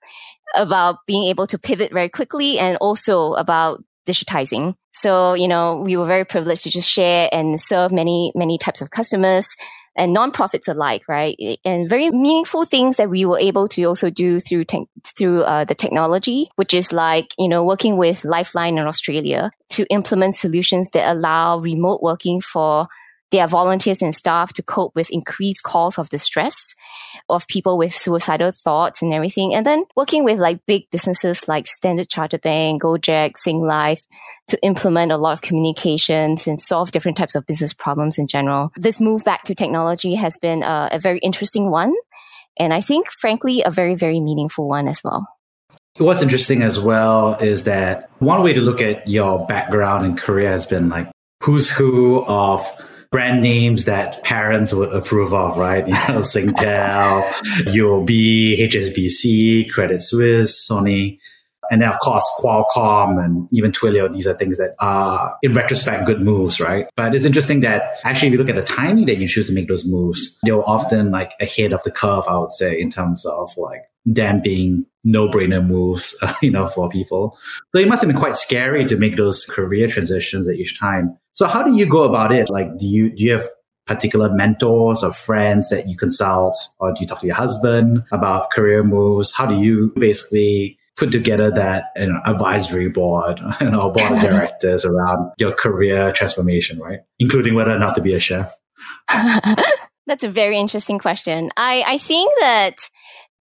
about 0.55 1.05
being 1.05 1.25
able 1.25 1.45
to 1.47 1.59
pivot 1.59 1.91
very 1.93 2.09
quickly, 2.09 2.57
and 2.57 2.77
also 2.77 3.33
about 3.33 3.83
digitizing. 4.07 4.75
So, 4.91 5.33
you 5.33 5.47
know, 5.47 5.81
we 5.85 5.97
were 5.97 6.05
very 6.05 6.25
privileged 6.25 6.63
to 6.63 6.71
just 6.71 6.89
share 6.89 7.29
and 7.31 7.61
serve 7.61 7.91
many, 7.91 8.31
many 8.35 8.57
types 8.57 8.81
of 8.81 8.89
customers 8.89 9.55
and 9.95 10.15
nonprofits 10.15 10.67
alike, 10.67 11.03
right? 11.07 11.37
And 11.63 11.87
very 11.87 12.09
meaningful 12.09 12.65
things 12.65 12.97
that 12.97 13.09
we 13.09 13.25
were 13.25 13.39
able 13.39 13.67
to 13.69 13.83
also 13.83 14.09
do 14.09 14.39
through 14.39 14.65
te- 14.65 14.87
through 15.03 15.43
uh, 15.43 15.65
the 15.65 15.75
technology, 15.75 16.49
which 16.55 16.73
is 16.73 16.91
like 16.91 17.33
you 17.37 17.47
know 17.47 17.63
working 17.63 17.97
with 17.97 18.25
Lifeline 18.25 18.77
in 18.77 18.87
Australia 18.87 19.51
to 19.69 19.85
implement 19.91 20.35
solutions 20.35 20.89
that 20.91 21.11
allow 21.11 21.59
remote 21.59 22.01
working 22.01 22.41
for 22.41 22.87
their 23.33 23.47
volunteers 23.47 24.03
and 24.03 24.15
staff 24.15 24.53
to 24.53 24.61
cope 24.61 24.93
with 24.93 25.09
increased 25.09 25.63
calls 25.63 25.97
of 25.97 26.07
distress 26.09 26.75
of 27.29 27.47
people 27.47 27.79
with 27.79 27.91
suicidal 27.91 28.51
thoughts 28.51 29.01
and 29.01 29.11
everything. 29.11 29.55
And 29.55 29.65
then 29.65 29.85
working 29.95 30.23
with 30.23 30.39
like 30.39 30.63
big 30.67 30.87
businesses 30.91 31.47
like 31.47 31.65
Standard 31.65 32.09
Chartered 32.09 32.41
Bank, 32.41 32.83
Gojek, 32.83 33.33
Singlife 33.35 34.05
to 34.49 34.63
implement 34.63 35.11
a 35.11 35.17
lot 35.17 35.33
of 35.33 35.41
communications 35.41 36.45
and 36.45 36.61
solve 36.61 36.91
different 36.91 37.17
types 37.17 37.33
of 37.33 37.47
business 37.47 37.73
problems 37.73 38.19
in 38.19 38.27
general. 38.27 38.71
This 38.77 39.01
move 39.01 39.23
back 39.23 39.43
to 39.45 39.55
technology 39.55 40.13
has 40.13 40.37
been 40.37 40.61
a, 40.61 40.89
a 40.91 40.99
very 40.99 41.17
interesting 41.19 41.71
one. 41.71 41.95
And 42.59 42.71
I 42.71 42.81
think, 42.81 43.09
frankly, 43.09 43.63
a 43.65 43.71
very, 43.71 43.95
very 43.95 44.19
meaningful 44.19 44.69
one 44.69 44.87
as 44.87 45.03
well. 45.03 45.27
What's 45.97 46.21
interesting 46.21 46.61
as 46.61 46.79
well 46.79 47.33
is 47.35 47.63
that 47.63 48.11
one 48.19 48.43
way 48.43 48.53
to 48.53 48.61
look 48.61 48.79
at 48.79 49.07
your 49.07 49.47
background 49.47 50.05
and 50.05 50.15
career 50.15 50.49
has 50.49 50.67
been 50.67 50.89
like 50.89 51.09
who's 51.41 51.69
who 51.69 52.23
of 52.25 52.63
brand 53.13 53.43
names 53.43 53.85
that 53.85 54.23
parents 54.23 54.73
would 54.73 54.91
approve 54.91 55.33
of, 55.33 55.55
right? 55.55 55.87
You 55.93 55.93
know, 55.93 56.21
Singtel, 56.21 57.23
UOB, 57.67 58.57
HSBC, 58.59 59.69
Credit 59.69 60.01
Suisse, 60.01 60.67
Sony. 60.67 61.19
And 61.69 61.81
then, 61.81 61.89
of 61.89 61.99
course, 61.99 62.27
Qualcomm 62.39 63.23
and 63.23 63.47
even 63.51 63.71
Twilio, 63.71 64.11
these 64.11 64.25
are 64.25 64.33
things 64.33 64.57
that 64.57 64.75
are, 64.79 65.35
in 65.43 65.53
retrospect, 65.53 66.05
good 66.05 66.21
moves, 66.21 66.59
right? 66.59 66.87
But 66.97 67.13
it's 67.13 67.23
interesting 67.23 67.61
that 67.61 67.99
actually, 68.03 68.29
if 68.29 68.31
you 68.33 68.37
look 68.39 68.49
at 68.49 68.55
the 68.55 68.63
timing 68.63 69.05
that 69.05 69.17
you 69.17 69.27
choose 69.27 69.47
to 69.47 69.53
make 69.53 69.67
those 69.67 69.87
moves, 69.87 70.39
they're 70.43 70.67
often 70.67 71.11
like 71.11 71.33
ahead 71.39 71.71
of 71.71 71.83
the 71.83 71.91
curve, 71.91 72.25
I 72.27 72.37
would 72.37 72.51
say, 72.51 72.77
in 72.79 72.89
terms 72.89 73.25
of 73.25 73.55
like 73.57 73.83
them 74.05 74.41
being 74.41 74.85
no-brainer 75.03 75.65
moves, 75.65 76.17
you 76.41 76.49
know, 76.49 76.67
for 76.67 76.89
people. 76.89 77.37
So 77.73 77.79
it 77.79 77.87
must 77.87 78.01
have 78.01 78.09
been 78.09 78.19
quite 78.19 78.37
scary 78.37 78.85
to 78.85 78.97
make 78.97 79.17
those 79.17 79.45
career 79.45 79.87
transitions 79.87 80.49
at 80.49 80.55
each 80.55 80.79
time. 80.79 81.17
So 81.33 81.47
how 81.47 81.63
do 81.63 81.75
you 81.75 81.85
go 81.85 82.03
about 82.03 82.31
it? 82.31 82.49
Like, 82.49 82.77
do 82.77 82.85
you 82.85 83.09
do 83.09 83.23
you 83.23 83.31
have 83.33 83.47
particular 83.85 84.33
mentors 84.33 85.03
or 85.03 85.11
friends 85.11 85.69
that 85.69 85.89
you 85.89 85.97
consult, 85.97 86.57
or 86.79 86.93
do 86.93 87.01
you 87.01 87.07
talk 87.07 87.19
to 87.19 87.27
your 87.27 87.35
husband 87.35 88.03
about 88.11 88.51
career 88.51 88.83
moves? 88.83 89.35
How 89.35 89.45
do 89.45 89.59
you 89.59 89.91
basically 89.97 90.77
put 90.95 91.11
together 91.11 91.49
that 91.51 91.85
you 91.95 92.07
know, 92.07 92.19
advisory 92.25 92.89
board, 92.89 93.41
you 93.61 93.69
know, 93.69 93.89
board 93.89 94.11
of 94.11 94.21
directors 94.21 94.85
around 94.85 95.31
your 95.37 95.53
career 95.53 96.11
transformation, 96.11 96.79
right? 96.79 96.99
Including 97.19 97.55
whether 97.55 97.71
or 97.71 97.79
not 97.79 97.95
to 97.95 98.01
be 98.01 98.13
a 98.13 98.19
chef. 98.19 98.53
That's 100.05 100.23
a 100.23 100.29
very 100.29 100.57
interesting 100.57 100.99
question. 100.99 101.49
I, 101.55 101.83
I 101.87 101.97
think 101.97 102.31
that 102.41 102.75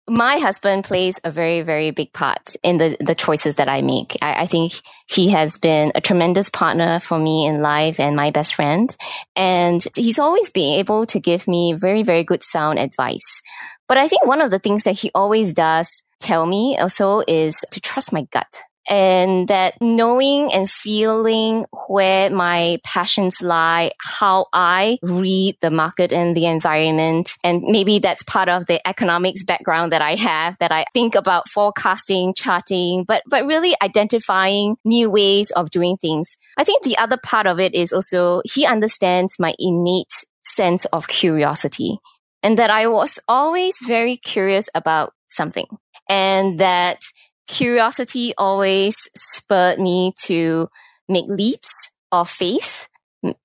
my 0.08 0.38
husband 0.38 0.84
plays 0.84 1.20
a 1.22 1.30
very, 1.30 1.62
very 1.62 1.90
big 1.90 2.12
part 2.12 2.56
in 2.62 2.78
the, 2.78 2.96
the 3.00 3.14
choices 3.14 3.56
that 3.56 3.68
I 3.68 3.82
make. 3.82 4.16
I, 4.22 4.42
I, 4.42 4.46
think 4.46 4.72
he 5.06 5.28
has 5.28 5.58
been 5.58 5.92
a 5.94 6.00
tremendous 6.00 6.48
partner 6.50 6.98
for 6.98 7.18
me 7.18 7.46
in 7.46 7.60
life 7.60 8.00
and 8.00 8.16
my 8.16 8.30
best 8.30 8.54
friend. 8.54 8.94
And 9.36 9.86
he's 9.94 10.18
always 10.18 10.50
been 10.50 10.78
able 10.78 11.06
to 11.06 11.20
give 11.20 11.46
me 11.46 11.74
very, 11.74 12.02
very 12.02 12.24
good 12.24 12.42
sound 12.42 12.78
advice. 12.78 13.42
But 13.86 13.98
I 13.98 14.08
think 14.08 14.26
one 14.26 14.40
of 14.40 14.50
the 14.50 14.58
things 14.58 14.84
that 14.84 14.98
he 14.98 15.10
always 15.14 15.52
does 15.52 16.02
tell 16.20 16.46
me 16.46 16.76
also 16.78 17.22
is 17.28 17.64
to 17.70 17.80
trust 17.80 18.12
my 18.12 18.26
gut 18.32 18.62
and 18.88 19.48
that 19.48 19.74
knowing 19.80 20.52
and 20.52 20.70
feeling 20.70 21.66
where 21.88 22.30
my 22.30 22.80
passions 22.84 23.42
lie, 23.42 23.92
how 23.98 24.46
I 24.52 24.98
read 25.02 25.56
the 25.60 25.70
market 25.70 26.12
and 26.12 26.36
the 26.36 26.46
environment. 26.46 27.36
And 27.44 27.62
maybe 27.62 27.98
that's 27.98 28.22
part 28.22 28.48
of 28.48 28.66
the 28.66 28.86
economics 28.88 29.44
background 29.44 29.92
that 29.92 30.02
I 30.02 30.14
have 30.14 30.56
that 30.60 30.72
I 30.72 30.86
think 30.94 31.14
about 31.14 31.48
forecasting, 31.50 32.34
charting, 32.34 33.04
but, 33.04 33.22
but 33.26 33.44
really 33.44 33.74
identifying 33.82 34.76
new 34.84 35.10
ways 35.10 35.50
of 35.50 35.70
doing 35.70 35.98
things. 35.98 36.36
I 36.56 36.64
think 36.64 36.82
the 36.82 36.98
other 36.98 37.18
part 37.18 37.46
of 37.46 37.60
it 37.60 37.74
is 37.74 37.92
also 37.92 38.40
he 38.44 38.64
understands 38.64 39.38
my 39.38 39.54
innate 39.58 40.24
sense 40.44 40.86
of 40.86 41.08
curiosity 41.08 41.98
and 42.42 42.58
that 42.58 42.70
I 42.70 42.86
was 42.86 43.18
always 43.28 43.76
very 43.86 44.16
curious 44.16 44.68
about 44.74 45.12
something 45.28 45.66
and 46.08 46.58
that 46.58 47.00
curiosity 47.48 48.34
always 48.38 49.08
spurred 49.16 49.80
me 49.80 50.12
to 50.24 50.68
make 51.08 51.24
leaps 51.26 51.90
of 52.12 52.28
faith, 52.28 52.86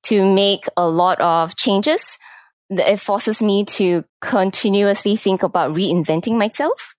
to 0.04 0.34
make 0.34 0.66
a 0.78 0.88
lot 0.88 1.20
of 1.22 1.56
changes. 1.56 2.20
It 2.70 3.00
forces 3.00 3.42
me 3.42 3.66
to 3.66 4.04
continuously 4.22 5.16
think 5.16 5.44
about 5.44 5.74
reinventing 5.74 6.38
myself. 6.38 6.96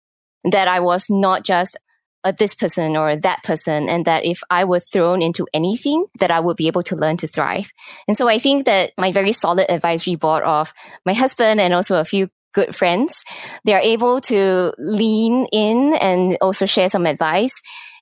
That 0.50 0.68
I 0.68 0.80
was 0.80 1.08
not 1.08 1.42
just 1.44 1.78
a 2.22 2.32
this 2.32 2.54
person 2.54 2.96
or 2.96 3.16
that 3.16 3.42
person, 3.44 3.88
and 3.88 4.04
that 4.06 4.24
if 4.24 4.38
I 4.50 4.64
were 4.64 4.80
thrown 4.80 5.22
into 5.22 5.46
anything, 5.52 6.06
that 6.20 6.30
I 6.30 6.40
would 6.40 6.56
be 6.56 6.66
able 6.66 6.82
to 6.84 6.96
learn 6.96 7.16
to 7.18 7.28
thrive. 7.28 7.70
And 8.08 8.16
so 8.16 8.28
I 8.28 8.38
think 8.38 8.64
that 8.64 8.92
my 8.98 9.12
very 9.12 9.32
solid 9.32 9.70
advisory 9.70 10.16
board 10.16 10.42
of 10.42 10.72
my 11.04 11.12
husband 11.12 11.60
and 11.60 11.74
also 11.74 12.00
a 12.00 12.04
few 12.04 12.28
good 12.54 12.74
friends. 12.74 13.24
They 13.64 13.74
are 13.74 13.80
able 13.80 14.20
to 14.22 14.72
lean 14.78 15.46
in 15.52 15.94
and 15.94 16.38
also 16.40 16.66
share 16.66 16.88
some 16.88 17.06
advice. 17.06 17.52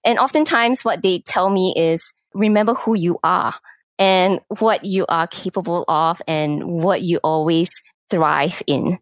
And 0.05 0.19
oftentimes 0.19 0.85
what 0.85 1.03
they 1.03 1.21
tell 1.21 1.51
me 1.51 1.75
is 1.77 2.13
remember 2.35 2.75
who 2.75 2.95
you 2.95 3.19
are 3.25 3.55
and 3.99 4.41
what 4.59 4.85
you 4.85 5.07
are 5.09 5.27
capable 5.27 5.85
of 5.89 6.23
and 6.27 6.65
what 6.65 7.03
you 7.03 7.19
always 7.23 7.83
thrive 8.11 8.63
in. 8.67 8.99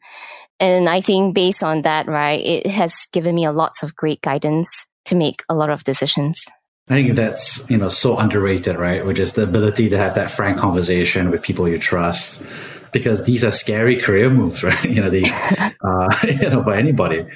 And 0.59 0.88
I 0.88 1.00
think 1.00 1.35
based 1.35 1.62
on 1.62 1.83
that, 1.83 2.07
right, 2.07 2.40
it 2.45 2.66
has 2.66 3.07
given 3.12 3.35
me 3.35 3.45
a 3.45 3.52
lots 3.52 3.83
of 3.83 3.97
great 3.97 4.21
guidance 4.21 4.85
to 5.07 5.14
make 5.14 5.42
a 5.49 5.54
lot 5.54 5.71
of 5.71 5.85
decisions. 5.85 6.44
I 6.88 6.94
think 6.94 7.14
that's, 7.14 7.70
you 7.70 7.79
know, 7.79 7.88
so 7.88 8.18
underrated, 8.18 8.77
right? 8.77 9.07
Which 9.07 9.18
is 9.18 9.35
the 9.35 9.44
ability 9.44 9.88
to 9.90 9.96
have 9.96 10.16
that 10.16 10.31
frank 10.31 10.59
conversation 10.59 11.31
with 11.31 11.40
people 11.40 11.68
you 11.68 11.79
trust 11.79 12.46
because 12.92 13.24
these 13.24 13.44
are 13.44 13.53
scary 13.53 13.96
career 13.96 14.31
moves, 14.31 14.62
right? 14.64 14.85
You 14.85 15.03
know, 15.03 15.11
the 15.11 15.24
uh, 15.85 16.26
you 16.42 16.50
know 16.50 16.62
for 16.62 16.74
anybody. 16.74 17.26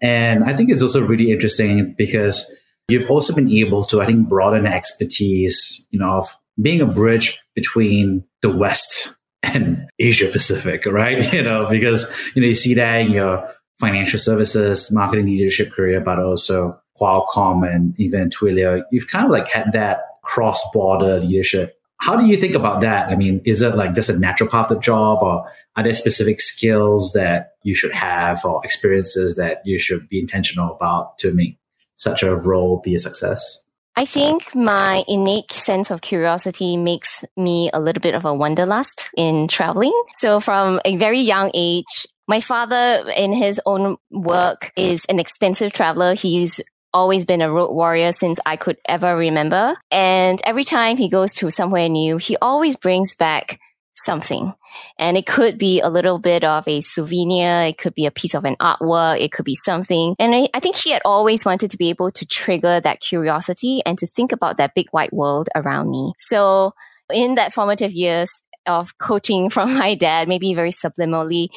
And 0.00 0.44
I 0.44 0.54
think 0.54 0.70
it's 0.70 0.82
also 0.82 1.02
really 1.02 1.32
interesting 1.32 1.94
because 1.98 2.54
you've 2.88 3.10
also 3.10 3.34
been 3.34 3.50
able 3.50 3.84
to, 3.84 4.00
I 4.00 4.06
think, 4.06 4.28
broaden 4.28 4.64
expertise, 4.64 5.86
you 5.90 5.98
know, 5.98 6.10
of 6.10 6.36
being 6.60 6.80
a 6.80 6.86
bridge 6.86 7.40
between 7.54 8.24
the 8.42 8.50
West 8.50 9.08
and 9.42 9.88
Asia 9.98 10.28
Pacific, 10.28 10.86
right? 10.86 11.32
You 11.32 11.42
know, 11.42 11.66
because 11.68 12.12
you 12.34 12.42
know 12.42 12.48
you 12.48 12.54
see 12.54 12.74
that 12.74 12.96
in 13.00 13.10
your 13.10 13.48
financial 13.80 14.18
services, 14.18 14.90
marketing 14.92 15.26
leadership 15.26 15.72
career, 15.72 16.00
but 16.00 16.18
also 16.18 16.78
Qualcomm 17.00 17.68
and 17.68 17.98
even 17.98 18.28
Twilio. 18.28 18.82
You've 18.90 19.08
kind 19.08 19.24
of 19.24 19.30
like 19.30 19.48
had 19.48 19.72
that 19.72 20.00
cross-border 20.24 21.20
leadership 21.20 21.77
how 21.98 22.16
do 22.16 22.26
you 22.26 22.36
think 22.36 22.54
about 22.54 22.80
that? 22.80 23.08
I 23.08 23.16
mean, 23.16 23.40
is 23.44 23.60
it 23.60 23.74
like 23.74 23.94
just 23.94 24.08
a 24.08 24.18
natural 24.18 24.48
path 24.48 24.70
of 24.70 24.80
job 24.80 25.18
or 25.20 25.50
are 25.76 25.82
there 25.82 25.94
specific 25.94 26.40
skills 26.40 27.12
that 27.12 27.54
you 27.64 27.74
should 27.74 27.92
have 27.92 28.44
or 28.44 28.64
experiences 28.64 29.36
that 29.36 29.62
you 29.64 29.78
should 29.78 30.08
be 30.08 30.20
intentional 30.20 30.74
about 30.74 31.18
to 31.18 31.34
make 31.34 31.58
such 31.96 32.22
a 32.22 32.34
role 32.36 32.80
be 32.80 32.94
a 32.94 33.00
success? 33.00 33.64
I 33.96 34.04
think 34.04 34.54
my 34.54 35.02
innate 35.08 35.50
sense 35.50 35.90
of 35.90 36.02
curiosity 36.02 36.76
makes 36.76 37.24
me 37.36 37.68
a 37.74 37.80
little 37.80 38.00
bit 38.00 38.14
of 38.14 38.24
a 38.24 38.32
wanderlust 38.32 39.10
in 39.16 39.48
traveling. 39.48 39.92
So 40.12 40.38
from 40.38 40.80
a 40.84 40.96
very 40.96 41.18
young 41.20 41.50
age, 41.52 42.06
my 42.28 42.40
father 42.40 43.10
in 43.16 43.32
his 43.32 43.60
own 43.66 43.96
work 44.12 44.70
is 44.76 45.04
an 45.06 45.18
extensive 45.18 45.72
traveler. 45.72 46.14
He's 46.14 46.60
always 46.92 47.24
been 47.24 47.42
a 47.42 47.50
road 47.50 47.72
warrior 47.72 48.12
since 48.12 48.38
I 48.46 48.56
could 48.56 48.78
ever 48.88 49.16
remember. 49.16 49.76
And 49.90 50.40
every 50.44 50.64
time 50.64 50.96
he 50.96 51.08
goes 51.08 51.32
to 51.34 51.50
somewhere 51.50 51.88
new, 51.88 52.18
he 52.18 52.36
always 52.40 52.76
brings 52.76 53.14
back 53.14 53.60
something. 53.94 54.54
And 54.98 55.16
it 55.16 55.26
could 55.26 55.58
be 55.58 55.80
a 55.80 55.88
little 55.88 56.18
bit 56.18 56.44
of 56.44 56.66
a 56.68 56.80
souvenir. 56.80 57.62
It 57.62 57.78
could 57.78 57.94
be 57.94 58.06
a 58.06 58.10
piece 58.10 58.34
of 58.34 58.44
an 58.44 58.56
artwork. 58.56 59.20
It 59.20 59.32
could 59.32 59.44
be 59.44 59.54
something. 59.54 60.14
And 60.18 60.34
I, 60.34 60.48
I, 60.54 60.60
think 60.60 60.76
he 60.76 60.90
had 60.90 61.02
always 61.04 61.44
wanted 61.44 61.70
to 61.72 61.76
be 61.76 61.90
able 61.90 62.10
to 62.12 62.24
trigger 62.26 62.80
that 62.80 63.00
curiosity 63.00 63.82
and 63.84 63.98
to 63.98 64.06
think 64.06 64.32
about 64.32 64.56
that 64.58 64.74
big 64.74 64.88
white 64.90 65.12
world 65.12 65.48
around 65.54 65.90
me. 65.90 66.12
So 66.18 66.74
in 67.12 67.34
that 67.34 67.52
formative 67.52 67.92
years, 67.92 68.42
of 68.68 68.96
coaching 68.98 69.50
from 69.58 69.74
my 69.74 69.94
dad, 69.94 70.28
maybe 70.28 70.54
very 70.54 70.70
subliminally, 70.70 71.48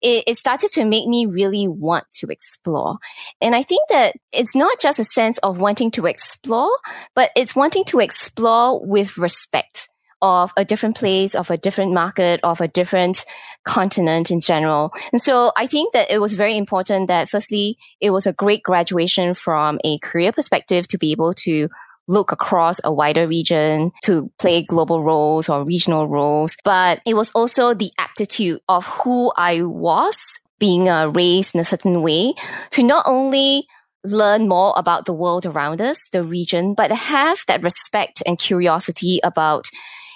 it, 0.00 0.24
it 0.26 0.36
started 0.36 0.70
to 0.72 0.84
make 0.84 1.08
me 1.08 1.26
really 1.26 1.68
want 1.68 2.04
to 2.12 2.28
explore. 2.28 2.98
And 3.40 3.54
I 3.54 3.62
think 3.62 3.88
that 3.90 4.14
it's 4.32 4.54
not 4.54 4.80
just 4.80 4.98
a 4.98 5.04
sense 5.04 5.38
of 5.38 5.58
wanting 5.58 5.90
to 5.92 6.06
explore, 6.06 6.74
but 7.14 7.30
it's 7.36 7.56
wanting 7.56 7.84
to 7.86 8.00
explore 8.00 8.84
with 8.84 9.18
respect 9.18 9.88
of 10.22 10.52
a 10.56 10.64
different 10.64 10.96
place, 10.96 11.34
of 11.34 11.50
a 11.50 11.56
different 11.56 11.92
market, 11.92 12.40
of 12.42 12.60
a 12.60 12.68
different 12.68 13.24
continent 13.64 14.30
in 14.30 14.40
general. 14.40 14.92
And 15.12 15.20
so 15.20 15.52
I 15.56 15.66
think 15.66 15.92
that 15.92 16.10
it 16.10 16.20
was 16.20 16.34
very 16.34 16.56
important 16.56 17.08
that 17.08 17.28
firstly, 17.28 17.78
it 18.00 18.10
was 18.10 18.26
a 18.26 18.32
great 18.32 18.62
graduation 18.62 19.34
from 19.34 19.78
a 19.84 19.98
career 19.98 20.32
perspective 20.32 20.86
to 20.88 20.98
be 20.98 21.12
able 21.12 21.34
to 21.34 21.68
look 22.10 22.32
across 22.32 22.80
a 22.82 22.92
wider 22.92 23.26
region 23.26 23.92
to 24.02 24.30
play 24.38 24.62
global 24.62 25.02
roles 25.02 25.48
or 25.48 25.64
regional 25.64 26.08
roles. 26.08 26.56
But 26.64 27.00
it 27.06 27.14
was 27.14 27.30
also 27.34 27.72
the 27.72 27.92
aptitude 27.98 28.60
of 28.68 28.84
who 28.84 29.32
I 29.36 29.62
was 29.62 30.16
being 30.58 30.88
uh, 30.88 31.08
raised 31.08 31.54
in 31.54 31.60
a 31.60 31.64
certain 31.64 32.02
way 32.02 32.34
to 32.72 32.82
not 32.82 33.04
only 33.06 33.66
learn 34.04 34.48
more 34.48 34.74
about 34.76 35.06
the 35.06 35.12
world 35.12 35.46
around 35.46 35.80
us, 35.80 36.08
the 36.12 36.24
region, 36.24 36.74
but 36.74 36.90
have 36.90 37.38
that 37.46 37.62
respect 37.62 38.22
and 38.26 38.38
curiosity 38.38 39.20
about 39.22 39.66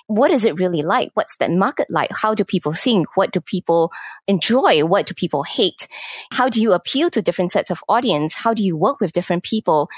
what 0.07 0.30
is 0.30 0.44
it 0.44 0.59
really 0.59 0.83
like? 0.83 1.11
What's 1.14 1.37
that 1.38 1.50
market 1.50 1.87
like? 1.90 2.11
How 2.12 2.35
do 2.35 2.44
people 2.44 2.74
think? 2.74 3.16
What 3.16 3.33
do 3.33 3.40
people 3.40 3.90
enjoy? 4.28 4.85
What 4.85 5.07
do 5.07 5.14
people 5.14 5.44
hate? 5.44 5.88
How 6.30 6.48
do 6.48 6.61
you 6.61 6.72
appeal 6.72 7.09
to 7.11 7.22
different 7.22 7.52
sets 7.52 7.70
of 7.70 7.83
audience? 7.88 8.35
How 8.35 8.52
do 8.52 8.62
you 8.62 8.76
work 8.76 9.00
with 9.00 9.12
different 9.12 9.44
people? 9.44 9.88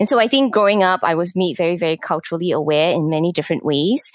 And 0.00 0.08
so 0.08 0.18
I 0.18 0.28
think 0.28 0.52
growing 0.52 0.82
up, 0.82 1.00
I 1.02 1.14
was 1.14 1.36
made 1.36 1.56
very, 1.56 1.76
very 1.76 1.96
culturally 1.96 2.50
aware 2.50 2.92
in 2.92 3.10
many 3.10 3.32
different 3.32 3.64
ways. 3.64 4.10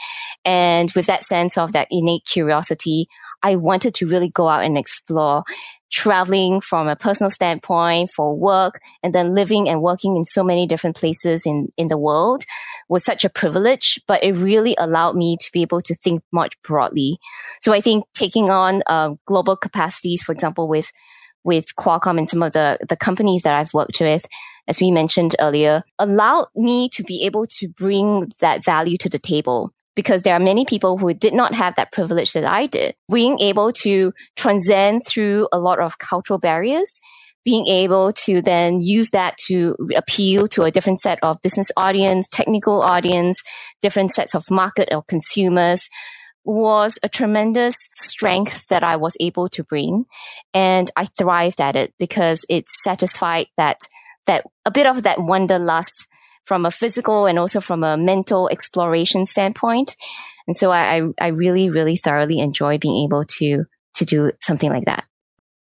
And 0.45 0.91
with 0.91 1.05
that 1.07 1.23
sense 1.23 1.57
of 1.57 1.73
that 1.73 1.87
innate 1.91 2.25
curiosity, 2.25 3.07
I 3.43 3.55
wanted 3.55 3.93
to 3.95 4.07
really 4.07 4.29
go 4.29 4.47
out 4.47 4.65
and 4.65 4.77
explore 4.77 5.43
traveling 5.89 6.59
from 6.59 6.87
a 6.87 6.95
personal 6.95 7.29
standpoint 7.29 8.09
for 8.13 8.35
work 8.35 8.81
and 9.03 9.13
then 9.13 9.33
living 9.33 9.69
and 9.69 9.81
working 9.81 10.17
in 10.17 10.25
so 10.25 10.43
many 10.43 10.67
different 10.67 10.97
places 10.97 11.45
in, 11.45 11.71
in 11.77 11.87
the 11.87 11.97
world 11.97 12.43
was 12.89 13.03
such 13.03 13.23
a 13.23 13.29
privilege, 13.29 13.99
but 14.07 14.23
it 14.23 14.33
really 14.33 14.75
allowed 14.77 15.15
me 15.15 15.37
to 15.37 15.49
be 15.51 15.61
able 15.61 15.81
to 15.81 15.95
think 15.95 16.21
much 16.31 16.61
broadly. 16.61 17.17
So 17.61 17.73
I 17.73 17.81
think 17.81 18.05
taking 18.13 18.49
on 18.49 18.83
uh, 18.87 19.13
global 19.25 19.55
capacities, 19.55 20.23
for 20.23 20.31
example, 20.31 20.67
with 20.67 20.91
with 21.43 21.73
Qualcomm 21.77 22.17
and 22.17 22.29
some 22.29 22.43
of 22.43 22.51
the, 22.51 22.77
the 22.89 22.97
companies 22.97 23.43
that 23.43 23.53
I've 23.53 23.73
worked 23.73 24.01
with, 24.01 24.25
as 24.67 24.79
we 24.79 24.91
mentioned 24.91 25.35
earlier, 25.39 25.83
allowed 25.99 26.47
me 26.55 26.89
to 26.89 27.03
be 27.03 27.23
able 27.25 27.47
to 27.47 27.67
bring 27.69 28.31
that 28.39 28.63
value 28.63 28.97
to 28.97 29.09
the 29.09 29.19
table 29.19 29.71
because 29.95 30.21
there 30.21 30.35
are 30.35 30.39
many 30.39 30.63
people 30.63 30.97
who 30.97 31.13
did 31.13 31.33
not 31.33 31.55
have 31.55 31.75
that 31.75 31.91
privilege 31.91 32.33
that 32.33 32.45
I 32.45 32.67
did. 32.67 32.95
Being 33.11 33.39
able 33.39 33.73
to 33.73 34.13
transcend 34.35 35.07
through 35.07 35.47
a 35.51 35.59
lot 35.59 35.79
of 35.79 35.97
cultural 35.97 36.37
barriers, 36.37 36.99
being 37.43 37.65
able 37.65 38.11
to 38.11 38.41
then 38.41 38.81
use 38.81 39.09
that 39.11 39.37
to 39.47 39.75
appeal 39.95 40.47
to 40.49 40.63
a 40.63 40.71
different 40.71 40.99
set 40.99 41.17
of 41.23 41.41
business 41.41 41.71
audience, 41.77 42.29
technical 42.29 42.81
audience, 42.81 43.41
different 43.81 44.13
sets 44.13 44.35
of 44.35 44.51
market 44.51 44.89
or 44.91 45.01
consumers 45.07 45.89
was 46.47 46.97
a 47.03 47.09
tremendous 47.09 47.89
strength 47.95 48.67
that 48.67 48.83
I 48.83 48.95
was 48.95 49.17
able 49.19 49.49
to 49.49 49.63
bring. 49.63 50.05
And 50.53 50.89
I 50.95 51.05
thrived 51.05 51.59
at 51.59 51.75
it 51.75 51.93
because 51.99 52.45
it 52.49 52.69
satisfied 52.69 53.47
that, 53.57 53.87
that 54.27 54.45
a 54.65 54.71
bit 54.71 54.85
of 54.85 55.03
that 55.03 55.19
wanderlust 55.19 56.07
from 56.45 56.65
a 56.65 56.71
physical 56.71 57.25
and 57.25 57.37
also 57.37 57.59
from 57.59 57.83
a 57.83 57.97
mental 57.97 58.47
exploration 58.49 59.25
standpoint. 59.25 59.95
And 60.47 60.55
so 60.55 60.71
I, 60.71 61.01
I 61.19 61.27
really, 61.27 61.69
really 61.69 61.97
thoroughly 61.97 62.39
enjoy 62.39 62.77
being 62.77 63.03
able 63.03 63.25
to, 63.39 63.65
to 63.95 64.05
do 64.05 64.31
something 64.41 64.71
like 64.71 64.85
that. 64.85 65.03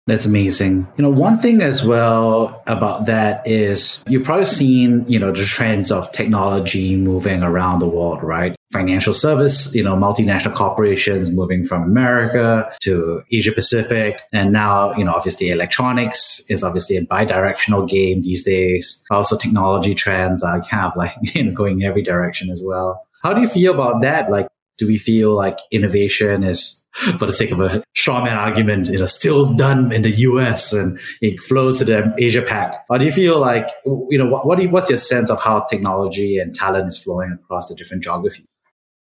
That's 0.06 0.26
amazing. 0.26 0.86
You 0.98 1.02
know, 1.02 1.08
one 1.08 1.38
thing 1.38 1.62
as 1.62 1.86
well 1.86 2.62
about 2.66 3.06
that 3.06 3.46
is 3.46 4.04
you've 4.06 4.24
probably 4.24 4.44
seen, 4.44 5.02
you 5.08 5.18
know, 5.18 5.32
the 5.32 5.44
trends 5.44 5.90
of 5.90 6.12
technology 6.12 6.94
moving 6.94 7.42
around 7.42 7.78
the 7.78 7.88
world, 7.88 8.22
right? 8.22 8.54
Financial 8.70 9.14
service, 9.14 9.74
you 9.74 9.82
know, 9.82 9.96
multinational 9.96 10.54
corporations 10.54 11.30
moving 11.30 11.64
from 11.64 11.84
America 11.84 12.70
to 12.82 13.22
Asia 13.30 13.52
Pacific. 13.52 14.20
And 14.30 14.52
now, 14.52 14.94
you 14.94 15.04
know, 15.04 15.12
obviously 15.14 15.48
electronics 15.48 16.44
is 16.50 16.62
obviously 16.62 16.98
a 16.98 17.06
bi-directional 17.06 17.86
game 17.86 18.20
these 18.20 18.44
days. 18.44 19.02
Also 19.10 19.38
technology 19.38 19.94
trends 19.94 20.42
are 20.42 20.60
kind 20.60 20.84
of 20.84 20.92
like, 20.96 21.14
you 21.34 21.44
know, 21.44 21.52
going 21.52 21.82
every 21.82 22.02
direction 22.02 22.50
as 22.50 22.62
well. 22.66 23.06
How 23.22 23.32
do 23.32 23.40
you 23.40 23.48
feel 23.48 23.72
about 23.72 24.02
that? 24.02 24.30
Like, 24.30 24.48
do 24.78 24.86
we 24.86 24.98
feel 24.98 25.34
like 25.34 25.58
innovation 25.70 26.42
is, 26.44 26.84
for 27.18 27.26
the 27.26 27.32
sake 27.32 27.50
of 27.50 27.60
a 27.60 27.82
strawman 27.96 28.36
argument, 28.36 28.88
you 28.88 28.98
know, 28.98 29.06
still 29.06 29.52
done 29.52 29.92
in 29.92 30.02
the 30.02 30.10
US 30.10 30.72
and 30.72 30.98
it 31.20 31.42
flows 31.42 31.78
to 31.78 31.84
the 31.84 32.14
Asia 32.18 32.42
Pac? 32.42 32.84
Or 32.88 32.98
do 32.98 33.04
you 33.04 33.12
feel 33.12 33.38
like, 33.38 33.68
you 33.84 34.18
know, 34.18 34.26
what, 34.26 34.46
what 34.46 34.60
you, 34.60 34.68
what's 34.68 34.90
your 34.90 34.98
sense 34.98 35.30
of 35.30 35.40
how 35.40 35.60
technology 35.60 36.38
and 36.38 36.54
talent 36.54 36.88
is 36.88 36.98
flowing 36.98 37.32
across 37.32 37.68
the 37.68 37.74
different 37.74 38.02
geographies? 38.02 38.46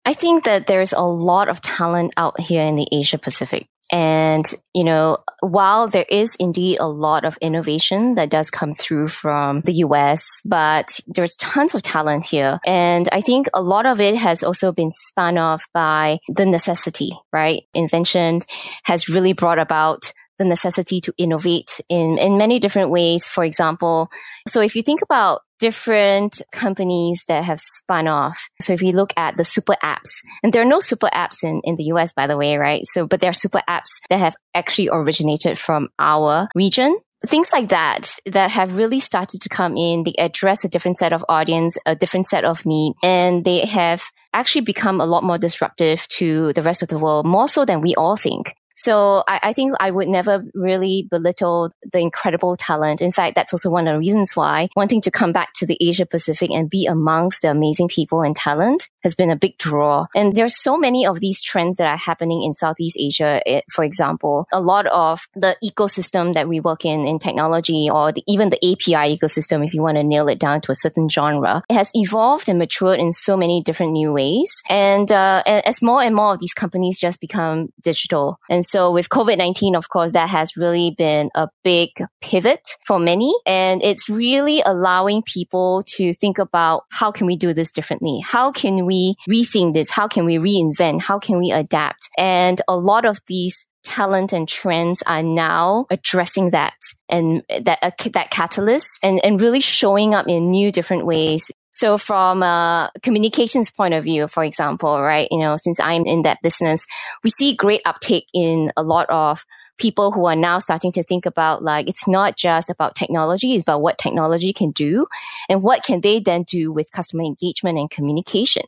I 0.04 0.14
think 0.14 0.44
that 0.44 0.66
there's 0.66 0.92
a 0.92 1.02
lot 1.02 1.48
of 1.48 1.60
talent 1.60 2.14
out 2.16 2.40
here 2.40 2.62
in 2.62 2.76
the 2.76 2.88
Asia 2.90 3.18
Pacific. 3.18 3.66
And, 3.92 4.44
you 4.74 4.84
know, 4.84 5.18
while 5.40 5.88
there 5.88 6.06
is 6.08 6.30
indeed 6.38 6.78
a 6.78 6.86
lot 6.86 7.24
of 7.24 7.36
innovation 7.40 8.14
that 8.14 8.30
does 8.30 8.50
come 8.50 8.72
through 8.72 9.08
from 9.08 9.62
the 9.62 9.74
US, 9.84 10.22
but 10.44 11.00
there's 11.06 11.36
tons 11.36 11.74
of 11.74 11.82
talent 11.82 12.24
here. 12.24 12.58
And 12.64 13.08
I 13.12 13.20
think 13.20 13.48
a 13.54 13.62
lot 13.62 13.86
of 13.86 14.00
it 14.00 14.16
has 14.16 14.42
also 14.42 14.72
been 14.72 14.92
spun 14.92 15.38
off 15.38 15.64
by 15.74 16.18
the 16.28 16.46
necessity, 16.46 17.12
right? 17.32 17.64
Invention 17.74 18.40
has 18.84 19.08
really 19.08 19.32
brought 19.32 19.58
about 19.58 20.12
the 20.40 20.44
necessity 20.46 21.00
to 21.02 21.12
innovate 21.18 21.80
in, 21.90 22.16
in 22.16 22.38
many 22.38 22.58
different 22.58 22.90
ways. 22.90 23.28
For 23.28 23.44
example, 23.44 24.10
so 24.48 24.62
if 24.62 24.74
you 24.74 24.82
think 24.82 25.02
about 25.02 25.42
different 25.58 26.40
companies 26.52 27.26
that 27.28 27.44
have 27.44 27.60
spun 27.60 28.08
off. 28.08 28.48
So 28.62 28.72
if 28.72 28.80
you 28.80 28.92
look 28.92 29.12
at 29.18 29.36
the 29.36 29.44
super 29.44 29.76
apps, 29.84 30.22
and 30.42 30.54
there 30.54 30.62
are 30.62 30.72
no 30.76 30.80
super 30.80 31.10
apps 31.14 31.44
in, 31.44 31.60
in 31.64 31.76
the 31.76 31.84
US, 31.92 32.14
by 32.14 32.26
the 32.26 32.38
way, 32.38 32.56
right? 32.56 32.86
So, 32.86 33.06
but 33.06 33.20
there 33.20 33.28
are 33.28 33.34
super 33.34 33.60
apps 33.68 34.00
that 34.08 34.18
have 34.18 34.36
actually 34.54 34.88
originated 34.90 35.58
from 35.58 35.90
our 35.98 36.48
region 36.54 36.98
things 37.26 37.52
like 37.52 37.68
that 37.68 38.18
that 38.24 38.50
have 38.50 38.76
really 38.76 38.98
started 38.98 39.42
to 39.42 39.48
come 39.50 39.76
in 39.76 40.04
they 40.04 40.14
address 40.18 40.64
a 40.64 40.68
different 40.68 40.96
set 40.96 41.12
of 41.12 41.22
audience 41.28 41.76
a 41.84 41.94
different 41.94 42.26
set 42.26 42.46
of 42.46 42.64
need 42.64 42.94
and 43.02 43.44
they 43.44 43.60
have 43.66 44.02
actually 44.32 44.62
become 44.62 45.02
a 45.02 45.06
lot 45.06 45.22
more 45.22 45.36
disruptive 45.36 46.06
to 46.08 46.50
the 46.54 46.62
rest 46.62 46.82
of 46.82 46.88
the 46.88 46.98
world 46.98 47.26
more 47.26 47.46
so 47.46 47.66
than 47.66 47.82
we 47.82 47.94
all 47.96 48.16
think 48.16 48.54
so 48.80 49.22
I, 49.28 49.40
I, 49.42 49.52
think 49.52 49.74
I 49.78 49.90
would 49.90 50.08
never 50.08 50.44
really 50.54 51.06
belittle 51.10 51.72
the 51.92 51.98
incredible 51.98 52.56
talent. 52.56 53.02
In 53.02 53.12
fact, 53.12 53.34
that's 53.34 53.52
also 53.52 53.68
one 53.68 53.86
of 53.86 53.94
the 53.94 53.98
reasons 53.98 54.34
why 54.34 54.68
wanting 54.74 55.00
to 55.02 55.10
come 55.10 55.32
back 55.32 55.52
to 55.54 55.66
the 55.66 55.76
Asia 55.80 56.06
Pacific 56.06 56.50
and 56.50 56.70
be 56.70 56.86
amongst 56.86 57.42
the 57.42 57.50
amazing 57.50 57.88
people 57.88 58.22
and 58.22 58.34
talent 58.34 58.88
has 59.02 59.14
been 59.14 59.30
a 59.30 59.36
big 59.36 59.58
draw. 59.58 60.06
And 60.14 60.34
there's 60.34 60.56
so 60.56 60.78
many 60.78 61.06
of 61.06 61.20
these 61.20 61.42
trends 61.42 61.76
that 61.76 61.88
are 61.88 61.96
happening 61.96 62.42
in 62.42 62.54
Southeast 62.54 62.96
Asia. 62.98 63.42
It, 63.46 63.64
for 63.70 63.84
example, 63.84 64.46
a 64.52 64.60
lot 64.60 64.86
of 64.86 65.20
the 65.34 65.56
ecosystem 65.62 66.34
that 66.34 66.48
we 66.48 66.60
work 66.60 66.84
in 66.84 67.06
in 67.06 67.18
technology 67.18 67.88
or 67.90 68.12
the, 68.12 68.22
even 68.26 68.50
the 68.50 68.58
API 68.58 69.16
ecosystem, 69.16 69.64
if 69.64 69.74
you 69.74 69.82
want 69.82 69.96
to 69.96 70.04
nail 70.04 70.28
it 70.28 70.38
down 70.38 70.60
to 70.62 70.72
a 70.72 70.74
certain 70.74 71.08
genre, 71.08 71.62
it 71.68 71.74
has 71.74 71.90
evolved 71.94 72.48
and 72.48 72.58
matured 72.58 72.98
in 72.98 73.12
so 73.12 73.36
many 73.36 73.62
different 73.62 73.92
new 73.92 74.12
ways. 74.12 74.62
And, 74.68 75.10
uh, 75.12 75.42
as 75.46 75.82
more 75.82 76.02
and 76.02 76.14
more 76.14 76.34
of 76.34 76.40
these 76.40 76.54
companies 76.54 76.98
just 76.98 77.20
become 77.20 77.72
digital 77.82 78.40
and 78.48 78.64
so 78.70 78.92
with 78.92 79.08
COVID-19, 79.08 79.76
of 79.76 79.88
course, 79.88 80.12
that 80.12 80.28
has 80.28 80.56
really 80.56 80.94
been 80.96 81.28
a 81.34 81.48
big 81.64 81.90
pivot 82.20 82.76
for 82.86 83.00
many. 83.00 83.34
And 83.44 83.82
it's 83.82 84.08
really 84.08 84.62
allowing 84.64 85.22
people 85.22 85.82
to 85.96 86.12
think 86.14 86.38
about 86.38 86.84
how 86.90 87.10
can 87.10 87.26
we 87.26 87.36
do 87.36 87.52
this 87.52 87.72
differently? 87.72 88.20
How 88.24 88.52
can 88.52 88.86
we 88.86 89.16
rethink 89.28 89.74
this? 89.74 89.90
How 89.90 90.06
can 90.06 90.24
we 90.24 90.36
reinvent? 90.36 91.00
How 91.00 91.18
can 91.18 91.38
we 91.38 91.50
adapt? 91.50 92.08
And 92.16 92.62
a 92.68 92.76
lot 92.76 93.04
of 93.04 93.18
these 93.26 93.66
talent 93.82 94.32
and 94.32 94.48
trends 94.48 95.02
are 95.06 95.22
now 95.22 95.86
addressing 95.90 96.50
that 96.50 96.74
and 97.08 97.42
that 97.48 97.78
uh, 97.82 97.90
that 98.12 98.30
catalyst 98.30 98.98
and, 99.02 99.20
and 99.24 99.40
really 99.40 99.60
showing 99.60 100.14
up 100.14 100.28
in 100.28 100.50
new 100.50 100.70
different 100.70 101.06
ways 101.06 101.50
so 101.70 101.98
from 101.98 102.42
a 102.42 102.90
communications 103.02 103.70
point 103.70 103.94
of 103.94 104.04
view, 104.04 104.28
for 104.28 104.44
example, 104.44 105.00
right, 105.00 105.28
you 105.30 105.38
know, 105.38 105.56
since 105.56 105.80
I'm 105.80 106.04
in 106.04 106.22
that 106.22 106.42
business, 106.42 106.86
we 107.22 107.30
see 107.30 107.54
great 107.54 107.82
uptake 107.84 108.26
in 108.34 108.72
a 108.76 108.82
lot 108.82 109.08
of 109.08 109.44
people 109.80 110.12
who 110.12 110.26
are 110.26 110.36
now 110.36 110.58
starting 110.58 110.92
to 110.92 111.02
think 111.02 111.24
about 111.24 111.62
like 111.62 111.88
it's 111.88 112.06
not 112.06 112.36
just 112.36 112.68
about 112.68 112.94
technology 112.94 113.54
it's 113.54 113.62
about 113.62 113.80
what 113.80 113.96
technology 113.96 114.52
can 114.52 114.70
do 114.72 115.06
and 115.48 115.62
what 115.62 115.82
can 115.82 116.02
they 116.02 116.20
then 116.20 116.42
do 116.42 116.70
with 116.70 116.90
customer 116.92 117.24
engagement 117.24 117.78
and 117.78 117.90
communication. 117.90 118.62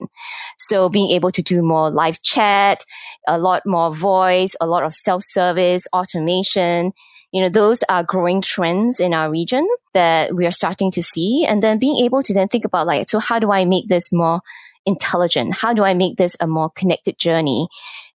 So 0.58 0.88
being 0.88 1.10
able 1.10 1.30
to 1.32 1.42
do 1.42 1.62
more 1.62 1.90
live 1.90 2.22
chat 2.22 2.84
a 3.28 3.38
lot 3.38 3.62
more 3.66 3.94
voice 3.94 4.56
a 4.60 4.66
lot 4.66 4.84
of 4.84 4.94
self-service 4.94 5.86
automation 5.92 6.92
you 7.32 7.40
know, 7.40 7.48
those 7.48 7.82
are 7.88 8.04
growing 8.04 8.42
trends 8.42 9.00
in 9.00 9.14
our 9.14 9.30
region 9.30 9.66
that 9.94 10.34
we 10.34 10.46
are 10.46 10.52
starting 10.52 10.90
to 10.92 11.02
see. 11.02 11.46
And 11.48 11.62
then 11.62 11.78
being 11.78 12.04
able 12.04 12.22
to 12.22 12.34
then 12.34 12.48
think 12.48 12.64
about 12.64 12.86
like, 12.86 13.08
so 13.08 13.18
how 13.18 13.38
do 13.38 13.50
I 13.50 13.64
make 13.64 13.88
this 13.88 14.12
more 14.12 14.40
intelligent? 14.84 15.54
How 15.54 15.72
do 15.72 15.82
I 15.82 15.94
make 15.94 16.18
this 16.18 16.36
a 16.40 16.46
more 16.46 16.70
connected 16.70 17.18
journey? 17.18 17.68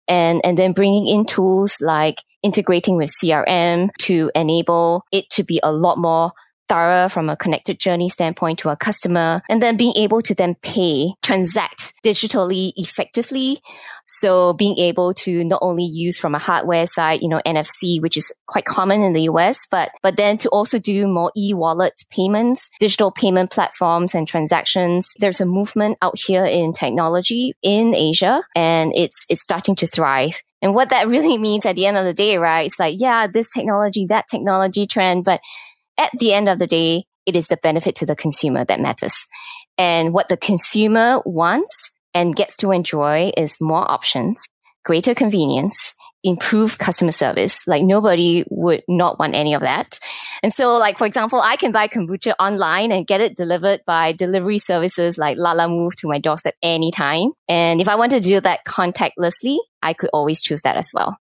And, 0.07 0.41
and 0.43 0.57
then 0.57 0.73
bringing 0.73 1.07
in 1.07 1.25
tools 1.25 1.79
like 1.79 2.17
integrating 2.41 2.97
with 2.97 3.11
CRM 3.11 3.89
to 3.99 4.31
enable 4.35 5.05
it 5.11 5.29
to 5.29 5.43
be 5.43 5.59
a 5.63 5.71
lot 5.71 5.97
more 5.97 6.31
thorough 6.73 7.07
from 7.07 7.29
a 7.29 7.37
connected 7.37 7.79
journey 7.79 8.09
standpoint 8.09 8.57
to 8.59 8.69
a 8.69 8.75
customer 8.75 9.41
and 9.47 9.61
then 9.61 9.77
being 9.77 9.93
able 9.95 10.21
to 10.23 10.33
then 10.33 10.55
pay, 10.55 11.13
transact 11.21 11.93
digitally 12.03 12.73
effectively. 12.75 13.59
So 14.07 14.53
being 14.53 14.77
able 14.79 15.13
to 15.25 15.43
not 15.43 15.59
only 15.61 15.83
use 15.83 16.17
from 16.17 16.33
a 16.33 16.39
hardware 16.39 16.87
side, 16.87 17.21
you 17.21 17.29
know, 17.29 17.41
NFC, 17.45 18.01
which 18.01 18.17
is 18.17 18.31
quite 18.47 18.65
common 18.65 19.03
in 19.03 19.13
the 19.13 19.23
US, 19.33 19.59
but, 19.69 19.91
but 20.01 20.17
then 20.17 20.37
to 20.39 20.49
also 20.49 20.79
do 20.79 21.07
more 21.07 21.31
e-wallet 21.37 21.93
payments, 22.09 22.69
digital 22.79 23.11
payment 23.11 23.51
platforms 23.51 24.15
and 24.15 24.27
transactions. 24.27 25.13
There's 25.19 25.41
a 25.41 25.45
movement 25.45 25.99
out 26.01 26.17
here 26.17 26.45
in 26.45 26.73
technology 26.73 27.53
in 27.61 27.93
Asia 27.93 28.41
and 28.55 28.91
it's, 28.95 29.25
it's 29.29 29.41
starting 29.41 29.75
to 29.75 29.87
thrive. 29.87 30.41
And 30.63 30.73
what 30.73 30.89
that 30.89 31.07
really 31.13 31.37
means 31.37 31.67
at 31.67 31.75
the 31.75 31.85
end 31.85 31.97
of 31.97 32.05
the 32.05 32.13
day, 32.15 32.37
right? 32.37 32.65
It's 32.65 32.79
like, 32.79 32.95
yeah, 32.99 33.27
this 33.27 33.49
technology, 33.53 34.07
that 34.07 34.25
technology 34.27 34.87
trend, 34.87 35.23
but 35.23 35.39
at 35.97 36.11
the 36.17 36.33
end 36.33 36.49
of 36.49 36.59
the 36.59 36.67
day, 36.67 37.05
it 37.25 37.35
is 37.35 37.47
the 37.47 37.57
benefit 37.57 37.95
to 37.97 38.05
the 38.05 38.15
consumer 38.15 38.65
that 38.65 38.79
matters. 38.79 39.25
And 39.77 40.13
what 40.13 40.29
the 40.29 40.37
consumer 40.37 41.21
wants 41.25 41.91
and 42.13 42.35
gets 42.35 42.57
to 42.57 42.71
enjoy 42.71 43.31
is 43.37 43.59
more 43.59 43.89
options, 43.89 44.37
greater 44.83 45.15
convenience, 45.15 45.93
improved 46.23 46.79
customer 46.79 47.11
service. 47.11 47.67
Like 47.67 47.83
nobody 47.83 48.45
would 48.49 48.83
not 48.87 49.19
want 49.19 49.35
any 49.35 49.53
of 49.53 49.61
that. 49.61 49.99
And 50.41 50.53
so, 50.53 50.75
like, 50.75 50.97
for 50.97 51.07
example, 51.07 51.41
I 51.41 51.55
can 51.55 51.71
buy 51.71 51.87
kombucha 51.87 52.33
online 52.39 52.91
and 52.91 53.07
get 53.07 53.21
it 53.21 53.35
delivered 53.35 53.81
by 53.85 54.13
delivery 54.13 54.57
services 54.57 55.17
like 55.17 55.37
Lalamove 55.37 55.95
to 55.97 56.07
my 56.07 56.19
doorstep 56.19 56.55
anytime. 56.61 57.31
And 57.47 57.81
if 57.81 57.87
I 57.87 57.95
want 57.95 58.11
to 58.11 58.19
do 58.19 58.39
that 58.41 58.61
contactlessly, 58.67 59.57
I 59.81 59.93
could 59.93 60.09
always 60.13 60.41
choose 60.41 60.61
that 60.61 60.77
as 60.77 60.89
well. 60.93 61.17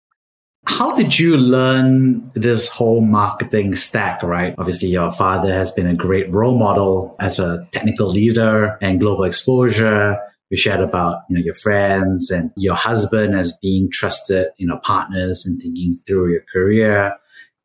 How 0.69 0.91
did 0.95 1.17
you 1.17 1.35
learn 1.35 2.29
this 2.35 2.69
whole 2.69 3.01
marketing 3.01 3.75
stack, 3.75 4.21
right? 4.21 4.53
Obviously, 4.59 4.89
your 4.89 5.11
father 5.11 5.51
has 5.51 5.71
been 5.71 5.87
a 5.87 5.95
great 5.95 6.31
role 6.31 6.57
model 6.57 7.15
as 7.19 7.39
a 7.39 7.67
technical 7.71 8.05
leader 8.05 8.77
and 8.79 8.99
global 8.99 9.23
exposure. 9.23 10.15
You 10.51 10.57
shared 10.57 10.79
about, 10.79 11.23
you 11.27 11.35
know, 11.35 11.43
your 11.43 11.55
friends 11.55 12.29
and 12.29 12.51
your 12.55 12.75
husband 12.75 13.35
as 13.35 13.57
being 13.63 13.89
trusted, 13.89 14.49
you 14.57 14.67
know, 14.67 14.77
partners 14.83 15.43
and 15.43 15.59
thinking 15.59 15.99
through 16.05 16.31
your 16.31 16.43
career. 16.53 17.15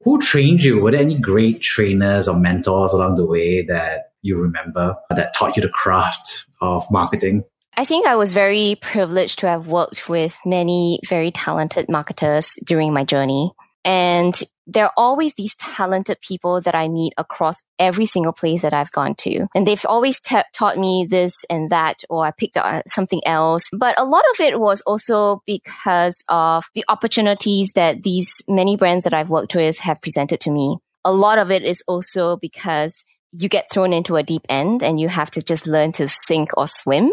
Who 0.00 0.18
trained 0.18 0.62
you? 0.62 0.80
Were 0.80 0.90
there 0.90 1.00
any 1.00 1.18
great 1.18 1.60
trainers 1.60 2.26
or 2.26 2.40
mentors 2.40 2.94
along 2.94 3.16
the 3.16 3.26
way 3.26 3.62
that 3.66 4.12
you 4.22 4.40
remember 4.40 4.96
that 5.10 5.34
taught 5.36 5.56
you 5.56 5.62
the 5.62 5.68
craft 5.68 6.46
of 6.62 6.90
marketing? 6.90 7.44
I 7.76 7.84
think 7.84 8.06
I 8.06 8.14
was 8.14 8.32
very 8.32 8.76
privileged 8.80 9.40
to 9.40 9.48
have 9.48 9.66
worked 9.66 10.08
with 10.08 10.36
many 10.46 11.00
very 11.08 11.32
talented 11.32 11.88
marketers 11.88 12.56
during 12.64 12.92
my 12.92 13.04
journey. 13.04 13.52
And 13.84 14.40
there 14.66 14.86
are 14.86 14.92
always 14.96 15.34
these 15.34 15.56
talented 15.56 16.20
people 16.20 16.60
that 16.62 16.74
I 16.74 16.88
meet 16.88 17.12
across 17.18 17.62
every 17.78 18.06
single 18.06 18.32
place 18.32 18.62
that 18.62 18.72
I've 18.72 18.92
gone 18.92 19.14
to. 19.16 19.46
And 19.54 19.66
they've 19.66 19.84
always 19.86 20.22
taught 20.22 20.78
me 20.78 21.06
this 21.08 21.44
and 21.50 21.68
that, 21.70 22.02
or 22.08 22.24
I 22.24 22.30
picked 22.30 22.56
up 22.56 22.64
uh, 22.64 22.82
something 22.86 23.20
else. 23.26 23.68
But 23.76 24.00
a 24.00 24.04
lot 24.04 24.24
of 24.32 24.40
it 24.40 24.58
was 24.58 24.80
also 24.82 25.42
because 25.44 26.24
of 26.28 26.64
the 26.74 26.84
opportunities 26.88 27.72
that 27.72 28.04
these 28.04 28.40
many 28.48 28.76
brands 28.76 29.04
that 29.04 29.12
I've 29.12 29.30
worked 29.30 29.54
with 29.54 29.78
have 29.78 30.00
presented 30.00 30.40
to 30.42 30.50
me. 30.50 30.78
A 31.04 31.12
lot 31.12 31.36
of 31.36 31.50
it 31.50 31.64
is 31.64 31.82
also 31.86 32.38
because 32.38 33.04
you 33.36 33.48
get 33.48 33.70
thrown 33.70 33.92
into 33.92 34.16
a 34.16 34.22
deep 34.22 34.42
end 34.48 34.82
and 34.82 35.00
you 35.00 35.08
have 35.08 35.30
to 35.32 35.42
just 35.42 35.66
learn 35.66 35.92
to 35.92 36.08
sink 36.08 36.50
or 36.56 36.68
swim. 36.68 37.12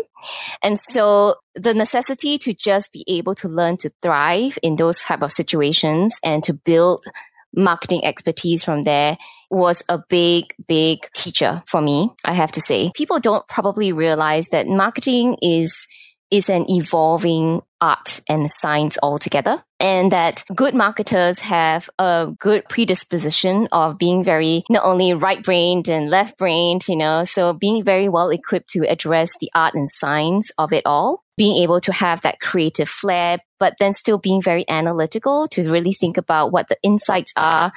And 0.64 0.78
so 0.90 1.36
the 1.56 1.74
necessity 1.74 2.38
to 2.40 2.54
just 2.54 2.94
be 2.94 3.04
able 3.08 3.34
to 3.36 3.48
learn 3.48 3.78
to 3.78 3.92
thrive 4.02 4.58
in 4.62 4.76
those 4.76 5.02
type 5.02 5.22
of 5.22 5.32
situations 5.32 6.20
and 6.24 6.44
to 6.44 6.54
build 6.54 7.06
marketing 7.54 8.06
expertise 8.06 8.64
from 8.64 8.84
there 8.84 9.18
was 9.50 9.84
a 9.90 10.02
big, 10.10 10.54
big 10.68 11.00
teacher 11.16 11.62
for 11.68 11.82
me, 11.82 12.12
I 12.24 12.34
have 12.34 12.52
to 12.54 12.62
say. 12.62 12.92
People 12.96 13.20
don't 13.20 13.46
probably 13.48 13.92
realize 13.92 14.50
that 14.50 14.68
marketing 14.68 15.38
is 15.42 15.88
is 16.32 16.50
an 16.50 16.66
evolving 16.70 17.62
art 17.82 18.22
and 18.30 18.52
science 18.52 18.98
altogether. 19.04 19.62
And 19.80 20.12
that 20.12 20.44
good 20.56 20.74
marketers 20.74 21.40
have 21.40 21.90
a 22.00 22.32
good 22.40 22.64
predisposition 22.70 23.68
of 23.72 23.98
being 23.98 24.24
very 24.24 24.64
not 24.70 24.86
only 24.86 25.14
right 25.14 25.44
brained 25.44 25.90
and 25.90 26.10
left 26.10 26.38
brained, 26.38 26.88
you 26.88 26.96
know, 26.96 27.26
so 27.26 27.54
being 27.54 27.84
very 27.84 28.08
well 28.08 28.30
equipped 28.30 28.70
to 28.72 28.88
address 28.88 29.32
the 29.40 29.50
art 29.56 29.74
and 29.74 29.90
science 29.90 30.52
of 30.58 30.72
it 30.72 30.86
all, 30.86 31.24
being 31.36 31.62
able 31.64 31.82
to 31.82 31.92
have 31.92 32.22
that 32.22 32.40
creative 32.40 32.88
flair, 32.88 33.40
but 33.60 33.76
then 33.80 33.94
still 33.94 34.20
being 34.20 34.42
very 34.42 34.64
analytical 34.70 35.48
to 35.48 35.70
really 35.72 35.94
think 35.94 36.18
about 36.18 36.52
what 36.52 36.70
the 36.70 36.78
insights 36.84 37.34
are, 37.36 37.72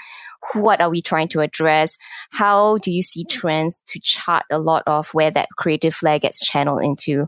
what 0.52 0.80
are 0.80 0.90
we 0.90 1.02
trying 1.02 1.28
to 1.28 1.40
address? 1.40 1.96
How 2.30 2.78
do 2.78 2.92
you 2.92 3.02
see 3.02 3.24
trends 3.24 3.83
to 3.88 4.00
chart 4.00 4.44
a 4.50 4.59
lot 4.59 4.83
of 4.87 5.09
where 5.11 5.30
that 5.30 5.48
creative 5.57 5.94
flair 5.94 6.18
gets 6.18 6.44
channeled 6.44 6.83
into? 6.83 7.26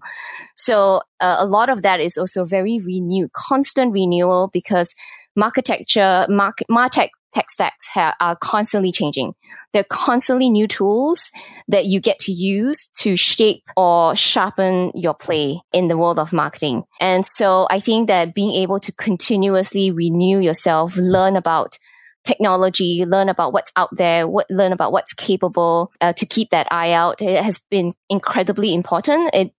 So 0.55 1.03
uh, 1.21 1.37
a 1.39 1.47
lot 1.47 1.69
of 1.69 1.83
that 1.83 2.01
is 2.01 2.17
also 2.17 2.45
very 2.45 2.79
renewed, 2.79 3.33
constant 3.33 3.93
renewal 3.93 4.51
because 4.53 4.95
architecture, 5.41 6.27
market, 6.29 6.67
martech 6.71 7.11
tech 7.33 7.51
stacks 7.51 7.87
ha- 7.89 8.15
are 8.21 8.37
constantly 8.37 8.91
changing. 8.91 9.35
There 9.73 9.81
are 9.81 9.91
constantly 9.91 10.49
new 10.49 10.67
tools 10.67 11.31
that 11.69 11.85
you 11.85 12.01
get 12.01 12.19
to 12.21 12.33
use 12.33 12.89
to 12.99 13.17
shape 13.17 13.63
or 13.77 14.17
sharpen 14.17 14.91
your 14.95 15.13
play 15.13 15.61
in 15.73 15.89
the 15.89 15.99
world 15.99 16.19
of 16.19 16.33
marketing. 16.33 16.85
And 17.01 17.27
so 17.27 17.67
I 17.69 17.81
think 17.81 18.09
that 18.09 18.35
being 18.35 18.55
able 18.55 18.81
to 18.81 18.93
continuously 18.93 19.91
renew 19.91 20.39
yourself, 20.39 20.97
learn 20.97 21.37
about 21.37 21.79
technology, 22.27 23.05
learn 23.07 23.29
about 23.29 23.53
what's 23.53 23.73
out 23.77 23.89
there, 23.97 24.29
what, 24.29 24.47
learn 24.51 24.73
about 24.73 24.93
what's 24.93 25.15
capable 25.15 25.93
uh, 26.01 26.13
to 26.15 26.27
keep 26.27 26.51
that 26.51 26.67
eye 26.71 26.93
out. 26.93 27.23
It 27.23 27.43
has 27.43 27.61
been 27.71 27.95
incredibly 28.11 28.75
important. 28.75 29.31
It 29.33 29.53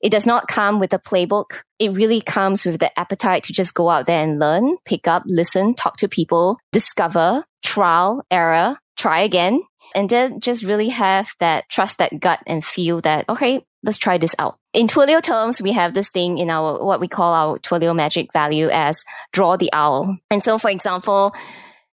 it 0.00 0.10
does 0.10 0.26
not 0.26 0.48
come 0.48 0.80
with 0.80 0.92
a 0.92 0.98
playbook. 0.98 1.60
It 1.78 1.92
really 1.92 2.20
comes 2.20 2.64
with 2.64 2.80
the 2.80 2.98
appetite 2.98 3.44
to 3.44 3.52
just 3.52 3.74
go 3.74 3.90
out 3.90 4.06
there 4.06 4.22
and 4.22 4.38
learn, 4.38 4.76
pick 4.84 5.06
up, 5.06 5.22
listen, 5.26 5.74
talk 5.74 5.98
to 5.98 6.08
people, 6.08 6.58
discover, 6.72 7.44
trial, 7.62 8.24
error, 8.30 8.76
try 8.96 9.20
again, 9.20 9.62
and 9.94 10.08
then 10.08 10.40
just 10.40 10.64
really 10.64 10.88
have 10.88 11.30
that 11.40 11.68
trust 11.68 11.98
that 11.98 12.18
gut 12.20 12.40
and 12.46 12.64
feel 12.64 13.00
that 13.02 13.28
okay, 13.28 13.64
let's 13.82 13.98
try 13.98 14.18
this 14.18 14.34
out. 14.38 14.58
In 14.72 14.86
Twilio 14.86 15.22
terms, 15.22 15.60
we 15.60 15.72
have 15.72 15.94
this 15.94 16.10
thing 16.10 16.38
in 16.38 16.50
our 16.50 16.84
what 16.84 17.00
we 17.00 17.08
call 17.08 17.34
our 17.34 17.58
Twilio 17.58 17.94
magic 17.94 18.32
value 18.32 18.68
as 18.70 19.04
draw 19.32 19.56
the 19.56 19.70
owl. 19.72 20.16
And 20.30 20.42
so, 20.42 20.58
for 20.58 20.70
example, 20.70 21.34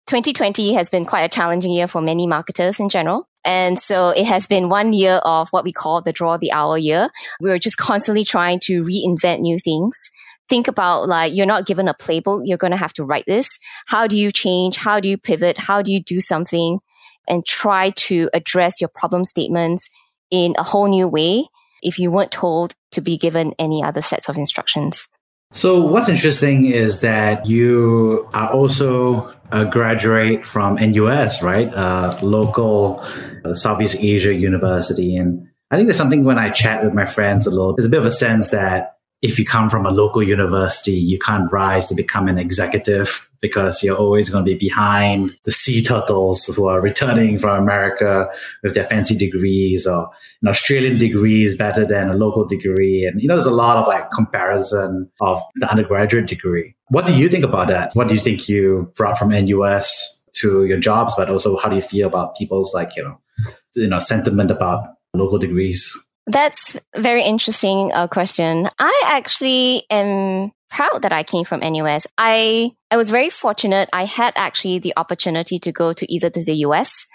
2020 0.07 0.73
has 0.73 0.89
been 0.89 1.05
quite 1.05 1.23
a 1.23 1.29
challenging 1.29 1.71
year 1.71 1.87
for 1.87 2.01
many 2.01 2.27
marketers 2.27 2.79
in 2.79 2.89
general. 2.89 3.27
And 3.45 3.79
so 3.79 4.09
it 4.09 4.25
has 4.25 4.47
been 4.47 4.69
one 4.69 4.93
year 4.93 5.15
of 5.23 5.49
what 5.51 5.63
we 5.63 5.73
call 5.73 6.01
the 6.01 6.13
draw 6.13 6.37
the 6.37 6.51
owl 6.51 6.77
year. 6.77 7.09
We 7.39 7.49
were 7.49 7.59
just 7.59 7.77
constantly 7.77 8.23
trying 8.23 8.59
to 8.61 8.83
reinvent 8.83 9.39
new 9.39 9.59
things. 9.59 9.95
Think 10.49 10.67
about 10.67 11.07
like, 11.07 11.33
you're 11.33 11.45
not 11.45 11.65
given 11.65 11.87
a 11.87 11.93
playbook. 11.93 12.41
You're 12.45 12.57
going 12.57 12.71
to 12.71 12.77
have 12.77 12.93
to 12.93 13.03
write 13.03 13.25
this. 13.27 13.59
How 13.87 14.07
do 14.07 14.17
you 14.17 14.31
change? 14.31 14.75
How 14.75 14.99
do 14.99 15.07
you 15.07 15.17
pivot? 15.17 15.57
How 15.57 15.81
do 15.81 15.91
you 15.91 16.01
do 16.01 16.21
something 16.21 16.79
and 17.27 17.45
try 17.45 17.91
to 17.91 18.29
address 18.33 18.81
your 18.81 18.89
problem 18.89 19.23
statements 19.23 19.89
in 20.31 20.53
a 20.57 20.63
whole 20.63 20.89
new 20.89 21.07
way 21.07 21.45
if 21.81 21.99
you 21.99 22.11
weren't 22.11 22.31
told 22.31 22.75
to 22.91 23.01
be 23.01 23.17
given 23.17 23.53
any 23.59 23.83
other 23.83 24.01
sets 24.01 24.29
of 24.29 24.37
instructions? 24.37 25.07
So, 25.51 25.85
what's 25.85 26.09
interesting 26.09 26.65
is 26.65 27.01
that 27.01 27.45
you 27.45 28.27
are 28.33 28.51
also 28.51 29.31
a 29.53 29.65
graduate 29.65 30.43
from 30.43 30.75
NUS, 30.75 31.43
right? 31.43 31.71
A 31.73 32.17
local 32.23 32.99
uh, 33.45 33.53
Southeast 33.53 34.03
Asia 34.03 34.33
university. 34.33 35.15
And 35.15 35.47
I 35.69 35.75
think 35.75 35.87
there's 35.87 35.97
something 35.97 36.23
when 36.23 36.39
I 36.39 36.49
chat 36.49 36.83
with 36.83 36.93
my 36.93 37.05
friends 37.05 37.45
a 37.45 37.51
little, 37.51 37.75
there's 37.75 37.85
a 37.85 37.89
bit 37.89 37.99
of 37.99 38.05
a 38.05 38.11
sense 38.11 38.49
that 38.49 38.97
if 39.21 39.39
you 39.39 39.45
come 39.45 39.69
from 39.69 39.85
a 39.85 39.91
local 39.91 40.23
university, 40.23 40.91
you 40.91 41.19
can't 41.19 41.49
rise 41.51 41.85
to 41.87 41.95
become 41.95 42.27
an 42.27 42.37
executive 42.37 43.29
because 43.41 43.83
you're 43.83 43.95
always 43.95 44.29
going 44.29 44.43
to 44.43 44.51
be 44.51 44.57
behind 44.57 45.31
the 45.45 45.51
sea 45.51 45.83
turtles 45.83 46.45
who 46.45 46.67
are 46.67 46.81
returning 46.81 47.37
from 47.37 47.61
America 47.61 48.27
with 48.63 48.73
their 48.73 48.85
fancy 48.85 49.15
degrees 49.15 49.85
or 49.85 50.09
an 50.41 50.49
Australian 50.49 50.97
degree 50.97 51.45
is 51.45 51.55
better 51.55 51.85
than 51.85 52.09
a 52.09 52.15
local 52.15 52.45
degree. 52.45 53.05
And, 53.05 53.21
you 53.21 53.27
know, 53.27 53.35
there's 53.35 53.45
a 53.45 53.51
lot 53.51 53.77
of 53.77 53.87
like 53.87 54.09
comparison 54.11 55.09
of 55.21 55.41
the 55.55 55.69
undergraduate 55.69 56.25
degree. 56.25 56.75
What 56.93 57.07
do 57.07 57.11
you 57.11 57.27
think 57.27 57.43
about 57.43 57.69
that? 57.69 57.95
What 57.95 58.07
do 58.07 58.13
you 58.13 58.21
think 58.21 58.47
you 58.47 58.91
brought 58.95 59.17
from 59.17 59.29
NUS 59.29 60.23
to 60.33 60.65
your 60.65 60.77
jobs? 60.77 61.15
But 61.17 61.27
also, 61.27 61.57
how 61.57 61.67
do 61.67 61.75
you 61.75 61.81
feel 61.81 62.05
about 62.05 62.37
people's 62.37 62.71
like, 62.71 62.95
you 62.95 63.03
know, 63.03 63.19
you 63.73 63.87
know, 63.87 63.97
sentiment 63.97 64.51
about 64.51 64.89
local 65.15 65.39
degrees? 65.39 65.91
That's 66.27 66.77
very 66.95 67.23
interesting 67.23 67.91
uh, 67.91 68.07
question. 68.07 68.69
I 68.77 69.03
actually 69.07 69.87
am 69.89 70.51
proud 70.69 71.01
that 71.01 71.11
I 71.11 71.23
came 71.23 71.45
from 71.45 71.61
NUS. 71.61 72.05
I 72.19 72.71
I 72.91 72.97
was 72.97 73.09
very 73.09 73.31
fortunate. 73.31 73.89
I 73.91 74.05
had 74.05 74.33
actually 74.35 74.77
the 74.77 74.93
opportunity 74.95 75.57
to 75.59 75.71
go 75.71 75.93
to 75.93 76.13
either 76.13 76.29
to 76.29 76.43
the 76.45 76.57
US 76.67 77.07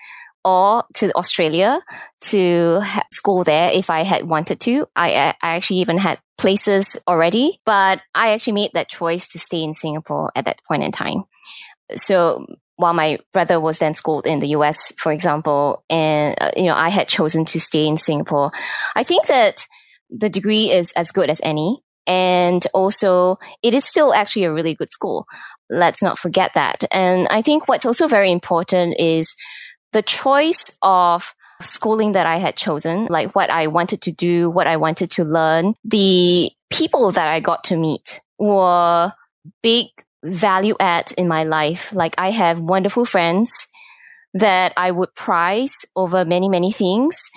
to 0.95 1.13
Australia 1.17 1.81
to 2.21 2.81
school 3.13 3.45
there 3.45 3.71
if 3.73 3.91
I 3.91 4.03
had 4.03 4.29
wanted 4.29 4.61
to. 4.61 4.87
I, 4.97 5.35
I 5.43 5.57
actually 5.57 5.81
even 5.81 5.99
had 5.99 6.19
places 6.37 6.97
already, 7.07 7.61
but 7.65 8.01
I 8.15 8.31
actually 8.31 8.55
made 8.55 8.71
that 8.75 8.89
choice 8.89 9.29
to 9.29 9.39
stay 9.39 9.63
in 9.63 9.75
Singapore 9.75 10.31
at 10.35 10.45
that 10.45 10.61
point 10.67 10.85
in 10.85 10.93
time. 10.93 11.25
So 11.97 12.47
while 12.77 12.95
my 12.95 13.19
brother 13.33 13.61
was 13.61 13.79
then 13.79 13.95
schooled 13.95 14.27
in 14.27 14.39
the 14.39 14.49
US, 14.49 14.93
for 14.99 15.13
example, 15.13 15.85
and 15.91 16.37
uh, 16.41 16.53
you 16.57 16.65
know, 16.65 16.75
I 16.75 16.91
had 16.91 17.09
chosen 17.09 17.45
to 17.47 17.61
stay 17.61 17.87
in 17.87 17.99
Singapore. 17.99 18.53
I 18.95 19.03
think 19.03 19.27
that 19.27 19.67
the 20.11 20.31
degree 20.31 20.71
is 20.71 20.93
as 20.93 21.11
good 21.11 21.29
as 21.29 21.41
any. 21.43 21.83
And 22.07 22.67
also, 22.73 23.37
it 23.63 23.75
is 23.75 23.85
still 23.85 24.15
actually 24.15 24.45
a 24.45 24.53
really 24.53 24.75
good 24.75 24.91
school. 24.91 25.27
Let's 25.69 26.01
not 26.01 26.19
forget 26.19 26.53
that. 26.55 26.85
And 26.91 27.29
I 27.29 27.43
think 27.43 27.69
what's 27.69 27.85
also 27.85 28.07
very 28.07 28.33
important 28.33 28.97
is 28.99 29.37
the 29.93 30.03
choice 30.03 30.73
of 30.83 31.35
schooling 31.63 32.13
that 32.13 32.27
I 32.27 32.37
had 32.37 32.57
chosen, 32.57 33.07
like 33.07 33.35
what 33.35 33.51
I 33.51 33.67
wanted 33.67 34.03
to 34.03 34.13
do, 34.13 34.51
what 34.51 34.67
I 34.67 34.77
wanted 34.77 35.11
to 35.13 35.25
learn, 35.25 35.75
the 35.85 36.51
people 36.71 37.11
that 37.13 37.29
I 37.29 37.41
got 37.41 37.65
to 37.65 37.77
meet 37.77 38.21
were 38.39 39.13
big 39.63 39.87
value 40.23 40.77
add 40.79 41.13
in 41.17 41.29
my 41.29 41.45
life. 41.45 41.93
Like 41.93 42.15
I 42.19 42.31
have 42.31 42.61
wonderful 42.61 43.05
friends 43.05 43.69
that 44.35 44.73
I 44.77 44.91
would 44.91 45.15
prize 45.15 45.87
over 45.97 46.25
many, 46.25 46.49
many 46.49 46.71
things 46.71 47.31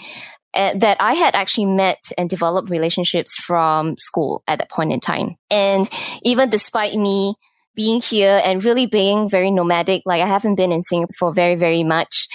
uh, 0.54 0.78
that 0.78 0.98
I 1.00 1.14
had 1.14 1.36
actually 1.36 1.66
met 1.66 2.12
and 2.18 2.30
developed 2.30 2.70
relationships 2.70 3.36
from 3.36 3.98
school 3.98 4.44
at 4.48 4.60
that 4.60 4.70
point 4.70 4.92
in 4.92 5.00
time. 5.00 5.38
And 5.50 5.90
even 6.24 6.50
despite 6.50 6.96
me 6.96 7.36
being 7.76 8.02
here 8.02 8.42
and 8.44 8.64
really 8.64 8.86
being 8.86 9.30
very 9.30 9.52
nomadic, 9.52 10.04
like 10.06 10.22
I 10.22 10.28
haven't 10.28 10.56
been 10.56 10.72
in 10.72 10.84
Singapore 10.84 11.34
very, 11.34 11.56
very 11.56 11.84
much 11.84 12.28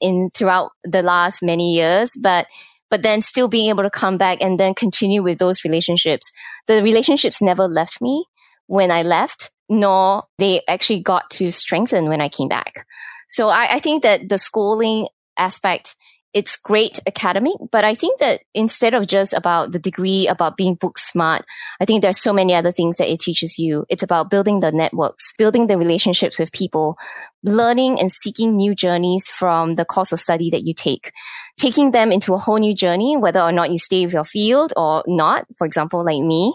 in 0.00 0.30
throughout 0.34 0.72
the 0.84 1.02
last 1.02 1.42
many 1.42 1.74
years, 1.74 2.10
but 2.20 2.46
but 2.90 3.02
then 3.02 3.22
still 3.22 3.46
being 3.46 3.68
able 3.68 3.84
to 3.84 3.90
come 3.90 4.18
back 4.18 4.38
and 4.40 4.58
then 4.58 4.74
continue 4.74 5.22
with 5.22 5.38
those 5.38 5.62
relationships. 5.62 6.32
The 6.66 6.82
relationships 6.82 7.40
never 7.40 7.68
left 7.68 8.00
me 8.00 8.24
when 8.66 8.90
I 8.90 9.02
left 9.02 9.52
nor 9.70 10.24
they 10.38 10.62
actually 10.68 11.00
got 11.00 11.30
to 11.30 11.50
strengthen 11.52 12.08
when 12.08 12.20
I 12.20 12.28
came 12.28 12.48
back. 12.48 12.84
So 13.28 13.48
I, 13.48 13.74
I 13.74 13.78
think 13.78 14.02
that 14.02 14.28
the 14.28 14.36
schooling 14.36 15.06
aspect 15.38 15.96
it's 16.32 16.56
great 16.56 17.00
academic, 17.08 17.54
but 17.72 17.84
I 17.84 17.94
think 17.94 18.20
that 18.20 18.42
instead 18.54 18.94
of 18.94 19.08
just 19.08 19.32
about 19.32 19.72
the 19.72 19.80
degree, 19.80 20.28
about 20.28 20.56
being 20.56 20.76
book 20.76 20.96
smart, 20.98 21.44
I 21.80 21.84
think 21.84 22.02
there's 22.02 22.20
so 22.20 22.32
many 22.32 22.54
other 22.54 22.70
things 22.70 22.98
that 22.98 23.10
it 23.10 23.18
teaches 23.18 23.58
you. 23.58 23.84
It's 23.88 24.02
about 24.02 24.30
building 24.30 24.60
the 24.60 24.70
networks, 24.70 25.32
building 25.36 25.66
the 25.66 25.76
relationships 25.76 26.38
with 26.38 26.52
people, 26.52 26.96
learning 27.42 27.98
and 27.98 28.12
seeking 28.12 28.56
new 28.56 28.76
journeys 28.76 29.28
from 29.28 29.74
the 29.74 29.84
course 29.84 30.12
of 30.12 30.20
study 30.20 30.50
that 30.50 30.62
you 30.62 30.72
take, 30.72 31.12
taking 31.56 31.90
them 31.90 32.12
into 32.12 32.32
a 32.32 32.38
whole 32.38 32.58
new 32.58 32.74
journey, 32.74 33.16
whether 33.16 33.40
or 33.40 33.50
not 33.50 33.72
you 33.72 33.78
stay 33.78 34.04
with 34.04 34.14
your 34.14 34.24
field 34.24 34.72
or 34.76 35.02
not, 35.08 35.46
for 35.56 35.66
example, 35.66 36.04
like 36.04 36.22
me, 36.22 36.54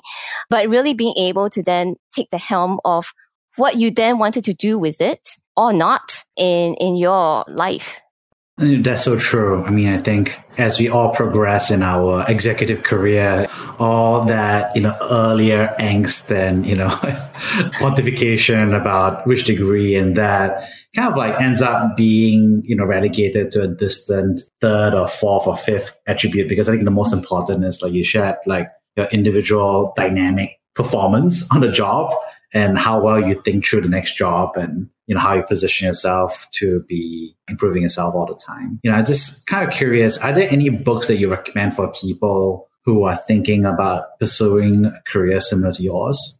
but 0.49 0.69
really 0.69 0.93
being 0.93 1.15
able 1.17 1.49
to 1.49 1.61
then 1.61 1.95
take 2.13 2.29
the 2.31 2.37
helm 2.37 2.79
of 2.85 3.07
what 3.57 3.75
you 3.75 3.91
then 3.91 4.19
wanted 4.19 4.45
to 4.45 4.53
do 4.53 4.79
with 4.79 5.01
it 5.01 5.19
or 5.57 5.73
not 5.73 6.23
in, 6.37 6.75
in 6.75 6.95
your 6.95 7.43
life. 7.47 7.99
That's 8.57 9.03
so 9.03 9.19
true. 9.19 9.65
I 9.65 9.69
mean, 9.69 9.89
I 9.89 9.97
think 9.97 10.41
as 10.57 10.79
we 10.79 10.87
all 10.87 11.09
progress 11.13 11.71
in 11.71 11.83
our 11.83 12.23
executive 12.29 12.83
career, 12.83 13.49
all 13.79 14.23
that, 14.25 14.73
you 14.73 14.81
know, 14.81 14.97
earlier 15.01 15.75
angst 15.77 16.31
and, 16.31 16.65
you 16.65 16.75
know, 16.75 16.87
pontification 17.81 18.73
about 18.73 19.27
which 19.27 19.43
degree 19.43 19.95
and 19.95 20.15
that 20.15 20.69
kind 20.95 21.11
of 21.11 21.17
like 21.17 21.37
ends 21.41 21.61
up 21.61 21.97
being, 21.97 22.61
you 22.63 22.77
know, 22.77 22.85
relegated 22.85 23.51
to 23.51 23.63
a 23.63 23.67
distant 23.67 24.41
third 24.61 24.93
or 24.93 25.09
fourth 25.09 25.47
or 25.47 25.57
fifth 25.57 25.97
attribute 26.07 26.47
because 26.47 26.69
I 26.69 26.71
think 26.71 26.85
the 26.85 26.91
most 26.91 27.11
important 27.11 27.65
is 27.65 27.81
like 27.81 27.91
you 27.91 28.05
shared 28.05 28.37
like 28.45 28.69
your 28.95 29.07
individual 29.07 29.91
dynamic 29.97 30.61
performance 30.75 31.51
on 31.51 31.59
the 31.59 31.71
job 31.71 32.13
and 32.53 32.77
how 32.77 33.01
well 33.01 33.19
you 33.19 33.41
think 33.41 33.65
through 33.65 33.81
the 33.81 33.89
next 33.89 34.15
job 34.15 34.55
and 34.55 34.89
you 35.07 35.15
know 35.15 35.21
how 35.21 35.33
you 35.33 35.43
position 35.43 35.87
yourself 35.87 36.47
to 36.51 36.81
be 36.81 37.35
improving 37.47 37.83
yourself 37.83 38.15
all 38.15 38.25
the 38.25 38.35
time. 38.35 38.79
You 38.83 38.91
know 38.91 38.97
i'm 38.97 39.05
just 39.05 39.47
kind 39.47 39.67
of 39.67 39.73
curious 39.73 40.23
are 40.23 40.33
there 40.33 40.47
any 40.49 40.69
books 40.69 41.07
that 41.07 41.17
you 41.17 41.29
recommend 41.29 41.75
for 41.75 41.91
people 41.91 42.69
who 42.85 43.03
are 43.03 43.15
thinking 43.15 43.65
about 43.65 44.19
pursuing 44.19 44.85
a 44.85 45.01
career 45.05 45.39
similar 45.39 45.71
to 45.73 45.83
yours? 45.83 46.39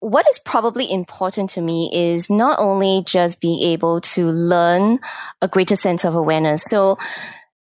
What 0.00 0.28
is 0.28 0.38
probably 0.38 0.90
important 0.90 1.50
to 1.50 1.62
me 1.62 1.90
is 1.92 2.28
not 2.28 2.58
only 2.60 3.02
just 3.06 3.40
being 3.40 3.60
able 3.72 4.02
to 4.02 4.26
learn 4.26 5.00
a 5.40 5.48
greater 5.48 5.76
sense 5.76 6.04
of 6.04 6.14
awareness. 6.14 6.62
So 6.62 6.98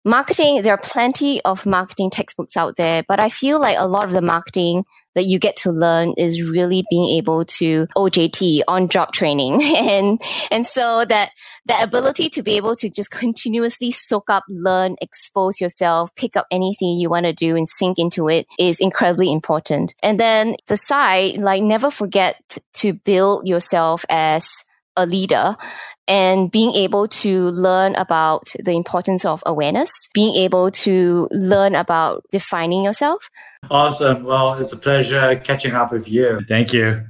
marketing 0.04 0.62
there 0.62 0.72
are 0.72 0.78
plenty 0.78 1.42
of 1.42 1.66
marketing 1.66 2.08
textbooks 2.08 2.56
out 2.56 2.76
there 2.76 3.04
but 3.08 3.20
i 3.20 3.28
feel 3.28 3.60
like 3.60 3.76
a 3.78 3.86
lot 3.86 4.04
of 4.04 4.12
the 4.12 4.22
marketing 4.22 4.84
that 5.18 5.24
you 5.24 5.38
get 5.38 5.56
to 5.56 5.70
learn 5.72 6.14
is 6.16 6.48
really 6.48 6.84
being 6.88 7.16
able 7.18 7.44
to 7.44 7.88
OJT 7.96 8.62
on 8.68 8.88
job 8.88 9.12
training. 9.12 9.60
and, 9.76 10.22
and 10.50 10.66
so 10.66 11.04
that, 11.06 11.32
that 11.66 11.84
ability 11.84 12.30
to 12.30 12.42
be 12.42 12.52
able 12.52 12.76
to 12.76 12.88
just 12.88 13.10
continuously 13.10 13.90
soak 13.90 14.30
up, 14.30 14.44
learn, 14.48 14.96
expose 15.02 15.60
yourself, 15.60 16.14
pick 16.14 16.36
up 16.36 16.46
anything 16.52 16.96
you 16.96 17.10
want 17.10 17.26
to 17.26 17.32
do 17.32 17.56
and 17.56 17.68
sink 17.68 17.98
into 17.98 18.28
it 18.28 18.46
is 18.58 18.78
incredibly 18.78 19.32
important. 19.32 19.94
And 20.02 20.20
then 20.20 20.54
the 20.68 20.76
side, 20.76 21.38
like 21.38 21.62
never 21.62 21.90
forget 21.90 22.58
to 22.74 22.92
build 23.04 23.46
yourself 23.46 24.04
as 24.08 24.64
a 24.98 25.06
leader 25.06 25.56
and 26.06 26.50
being 26.50 26.72
able 26.72 27.06
to 27.06 27.48
learn 27.50 27.94
about 27.94 28.52
the 28.64 28.72
importance 28.72 29.24
of 29.24 29.42
awareness, 29.46 30.08
being 30.14 30.34
able 30.34 30.70
to 30.70 31.28
learn 31.32 31.74
about 31.74 32.24
defining 32.32 32.84
yourself. 32.84 33.30
Awesome. 33.70 34.24
Well, 34.24 34.54
it's 34.54 34.72
a 34.72 34.76
pleasure 34.76 35.40
catching 35.44 35.74
up 35.74 35.92
with 35.92 36.08
you. 36.08 36.40
Thank 36.48 36.72
you. 36.72 37.04